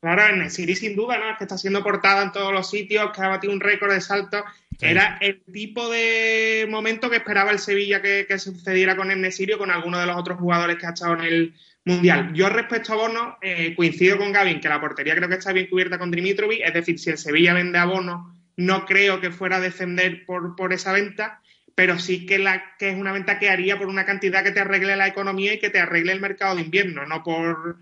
Claro, 0.00 0.36
Nesiri 0.36 0.74
sin 0.74 0.96
duda, 0.96 1.18
¿no? 1.18 1.30
Es 1.30 1.38
que 1.38 1.44
está 1.44 1.58
siendo 1.58 1.82
portada 1.82 2.22
en 2.22 2.32
todos 2.32 2.52
los 2.52 2.68
sitios, 2.68 3.10
que 3.14 3.22
ha 3.22 3.28
batido 3.28 3.52
un 3.52 3.60
récord 3.60 3.92
de 3.92 4.00
salto. 4.00 4.42
Era 4.80 5.18
el 5.20 5.42
tipo 5.44 5.88
de 5.88 6.66
momento 6.68 7.08
que 7.08 7.16
esperaba 7.16 7.52
el 7.52 7.60
Sevilla 7.60 8.02
que, 8.02 8.26
que 8.26 8.38
sucediera 8.38 8.96
con 8.96 9.10
el 9.10 9.20
Nesiri 9.20 9.52
o 9.52 9.58
con 9.58 9.70
alguno 9.70 9.98
de 9.98 10.06
los 10.06 10.16
otros 10.16 10.40
jugadores 10.40 10.76
que 10.76 10.86
ha 10.86 10.90
estado 10.90 11.14
en 11.14 11.20
el 11.20 11.54
Mundial. 11.84 12.32
Yo 12.32 12.48
respecto 12.48 12.92
a 12.92 12.96
Bono, 12.96 13.38
eh, 13.42 13.74
coincido 13.74 14.16
con 14.16 14.30
Gavin 14.30 14.60
que 14.60 14.68
la 14.68 14.80
portería 14.80 15.16
creo 15.16 15.28
que 15.28 15.34
está 15.34 15.52
bien 15.52 15.66
cubierta 15.66 15.98
con 15.98 16.12
Dimitrovic, 16.12 16.60
es 16.64 16.74
decir, 16.74 16.98
si 16.98 17.10
el 17.10 17.18
Sevilla 17.18 17.54
vende 17.54 17.78
a 17.78 17.86
Bono, 17.86 18.36
no 18.56 18.84
creo 18.86 19.20
que 19.20 19.32
fuera 19.32 19.56
a 19.56 19.60
descender 19.60 20.24
por, 20.24 20.54
por 20.54 20.72
esa 20.72 20.92
venta, 20.92 21.42
pero 21.74 21.98
sí 21.98 22.26
que, 22.26 22.38
la, 22.38 22.76
que 22.78 22.90
es 22.90 22.96
una 22.98 23.12
venta 23.12 23.38
que 23.38 23.50
haría 23.50 23.78
por 23.78 23.88
una 23.88 24.04
cantidad 24.04 24.42
que 24.42 24.50
te 24.50 24.60
arregle 24.60 24.96
la 24.96 25.08
economía 25.08 25.54
y 25.54 25.58
que 25.58 25.70
te 25.70 25.80
arregle 25.80 26.12
el 26.12 26.20
mercado 26.20 26.56
de 26.56 26.62
invierno, 26.62 27.06
no 27.06 27.22
por 27.22 27.78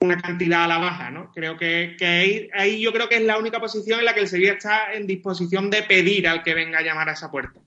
una 0.00 0.20
cantidad 0.20 0.64
a 0.64 0.68
la 0.68 0.78
baja, 0.78 1.10
¿no? 1.10 1.30
Creo 1.32 1.58
que, 1.58 1.94
que 1.98 2.50
ahí, 2.54 2.80
yo 2.80 2.92
creo 2.92 3.08
que 3.08 3.16
es 3.16 3.22
la 3.22 3.38
única 3.38 3.60
posición 3.60 3.98
en 3.98 4.06
la 4.06 4.14
que 4.14 4.20
el 4.20 4.28
Sevilla 4.28 4.54
está 4.54 4.94
en 4.94 5.06
disposición 5.06 5.68
de 5.68 5.82
pedir 5.82 6.26
al 6.26 6.42
que 6.42 6.54
venga 6.54 6.78
a 6.78 6.82
llamar 6.82 7.10
a 7.10 7.12
esa 7.12 7.30
puerta. 7.30 7.60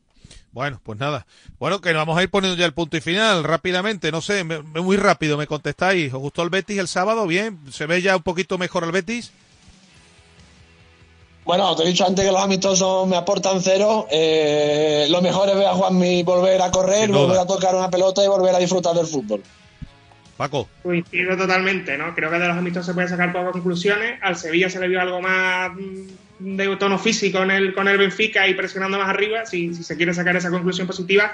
Bueno, 0.51 0.79
pues 0.83 0.99
nada. 0.99 1.25
Bueno, 1.59 1.81
que 1.81 1.93
vamos 1.93 2.17
a 2.17 2.23
ir 2.23 2.29
poniendo 2.29 2.57
ya 2.57 2.65
el 2.65 2.73
punto 2.73 2.97
y 2.97 3.01
final 3.01 3.43
rápidamente. 3.43 4.11
No 4.11 4.21
sé, 4.21 4.43
me, 4.43 4.61
muy 4.61 4.97
rápido 4.97 5.37
me 5.37 5.47
contestáis. 5.47 6.13
¿Os 6.13 6.19
gustó 6.19 6.43
el 6.43 6.49
Betis 6.49 6.77
el 6.77 6.87
sábado? 6.87 7.25
Bien. 7.25 7.59
¿Se 7.71 7.87
ve 7.87 8.01
ya 8.01 8.15
un 8.15 8.23
poquito 8.23 8.57
mejor 8.57 8.83
el 8.83 8.91
Betis? 8.91 9.31
Bueno, 11.45 11.75
te 11.75 11.83
he 11.83 11.87
dicho 11.87 12.05
antes 12.05 12.25
que 12.25 12.31
los 12.31 12.41
amistosos 12.41 13.07
me 13.07 13.17
aportan 13.17 13.61
cero. 13.61 14.07
Eh, 14.09 15.07
lo 15.09 15.21
mejor 15.21 15.49
es 15.49 15.55
ver 15.55 15.67
a 15.67 15.73
Juanmi 15.73 16.23
volver 16.23 16.61
a 16.61 16.71
correr, 16.71 17.09
volver 17.11 17.37
a 17.37 17.45
tocar 17.45 17.75
una 17.75 17.89
pelota 17.89 18.23
y 18.23 18.27
volver 18.27 18.55
a 18.55 18.59
disfrutar 18.59 18.95
del 18.95 19.07
fútbol. 19.07 19.43
Paco. 20.37 20.67
Coincido 20.81 21.35
totalmente, 21.37 21.97
¿no? 21.97 22.15
Creo 22.15 22.31
que 22.31 22.39
de 22.39 22.47
los 22.47 22.57
amistosos 22.57 22.87
se 22.87 22.93
pueden 22.93 23.09
sacar 23.09 23.33
pocas 23.33 23.51
conclusiones. 23.51 24.19
Al 24.21 24.37
Sevilla 24.37 24.69
se 24.69 24.79
le 24.79 24.87
vio 24.87 25.01
algo 25.01 25.21
más 25.21 25.71
mm, 25.73 26.55
de 26.55 26.75
tono 26.77 26.97
físico 26.97 27.39
con 27.39 27.51
el, 27.51 27.73
con 27.73 27.87
el 27.87 27.97
Benfica 27.97 28.47
y 28.47 28.53
presionando 28.53 28.97
más 28.97 29.09
arriba, 29.09 29.45
si, 29.45 29.75
si 29.75 29.83
se 29.83 29.97
quiere 29.97 30.13
sacar 30.13 30.35
esa 30.37 30.49
conclusión 30.49 30.87
positiva. 30.87 31.33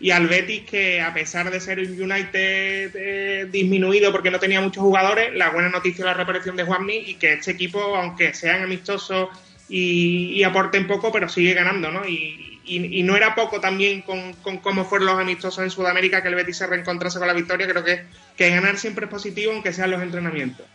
Y 0.00 0.12
al 0.12 0.28
Betis, 0.28 0.62
que 0.62 1.00
a 1.00 1.12
pesar 1.12 1.50
de 1.50 1.58
ser 1.58 1.80
un 1.80 2.00
United 2.00 2.92
eh, 2.94 3.48
disminuido 3.50 4.12
porque 4.12 4.30
no 4.30 4.38
tenía 4.38 4.60
muchos 4.60 4.84
jugadores, 4.84 5.34
la 5.34 5.50
buena 5.50 5.68
noticia 5.68 6.02
es 6.02 6.06
la 6.06 6.14
reaparición 6.14 6.54
de 6.54 6.62
Juanmi 6.62 6.96
y 6.96 7.14
que 7.16 7.32
este 7.32 7.50
equipo, 7.50 7.80
aunque 7.96 8.32
sean 8.32 8.62
amistosos 8.62 9.28
y, 9.68 10.32
y 10.34 10.44
aporten 10.44 10.86
poco, 10.86 11.12
pero 11.12 11.28
sigue 11.28 11.54
ganando, 11.54 11.90
¿no? 11.90 12.06
Y, 12.06 12.60
y, 12.64 13.00
y 13.00 13.02
no 13.02 13.16
era 13.16 13.34
poco 13.34 13.60
también 13.60 14.02
con, 14.02 14.34
con, 14.34 14.58
cómo 14.58 14.84
fueron 14.84 15.06
los 15.06 15.18
amistosos 15.18 15.64
en 15.64 15.70
Sudamérica 15.70 16.22
que 16.22 16.28
el 16.28 16.34
Betis 16.34 16.58
se 16.58 16.66
reencontrase 16.66 17.18
con 17.18 17.28
la 17.28 17.34
victoria. 17.34 17.66
Creo 17.66 17.84
que, 17.84 18.04
que 18.36 18.50
ganar 18.50 18.78
siempre 18.78 19.06
es 19.06 19.10
positivo, 19.10 19.52
aunque 19.52 19.72
sean 19.72 19.90
los 19.90 20.02
entrenamientos. 20.02 20.66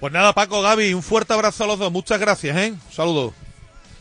Pues 0.00 0.12
nada, 0.12 0.32
Paco, 0.32 0.60
Gaby, 0.60 0.92
un 0.92 1.02
fuerte 1.02 1.32
abrazo 1.32 1.64
a 1.64 1.66
los 1.66 1.78
dos. 1.78 1.90
Muchas 1.90 2.20
gracias, 2.20 2.56
¿eh? 2.56 2.72
Un 2.72 2.92
saludo. 2.92 3.34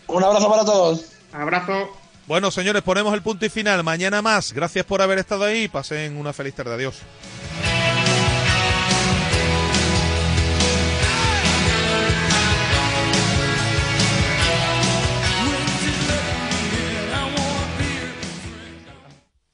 Un 0.08 0.24
abrazo 0.24 0.50
para 0.50 0.66
todos. 0.66 1.06
Abrazo. 1.32 1.98
Bueno, 2.28 2.52
señores, 2.52 2.82
ponemos 2.82 3.14
el 3.14 3.22
punto 3.22 3.46
y 3.46 3.50
final. 3.50 3.84
Mañana 3.84 4.22
más. 4.22 4.54
Gracias 4.54 4.86
por 4.86 5.02
haber 5.02 5.20
estado 5.20 5.46
ahí. 5.46 5.68
Pasen 5.68 6.18
una 6.18 6.34
feliz 6.34 6.56
tarde. 6.56 6.74
Adiós. 6.74 7.02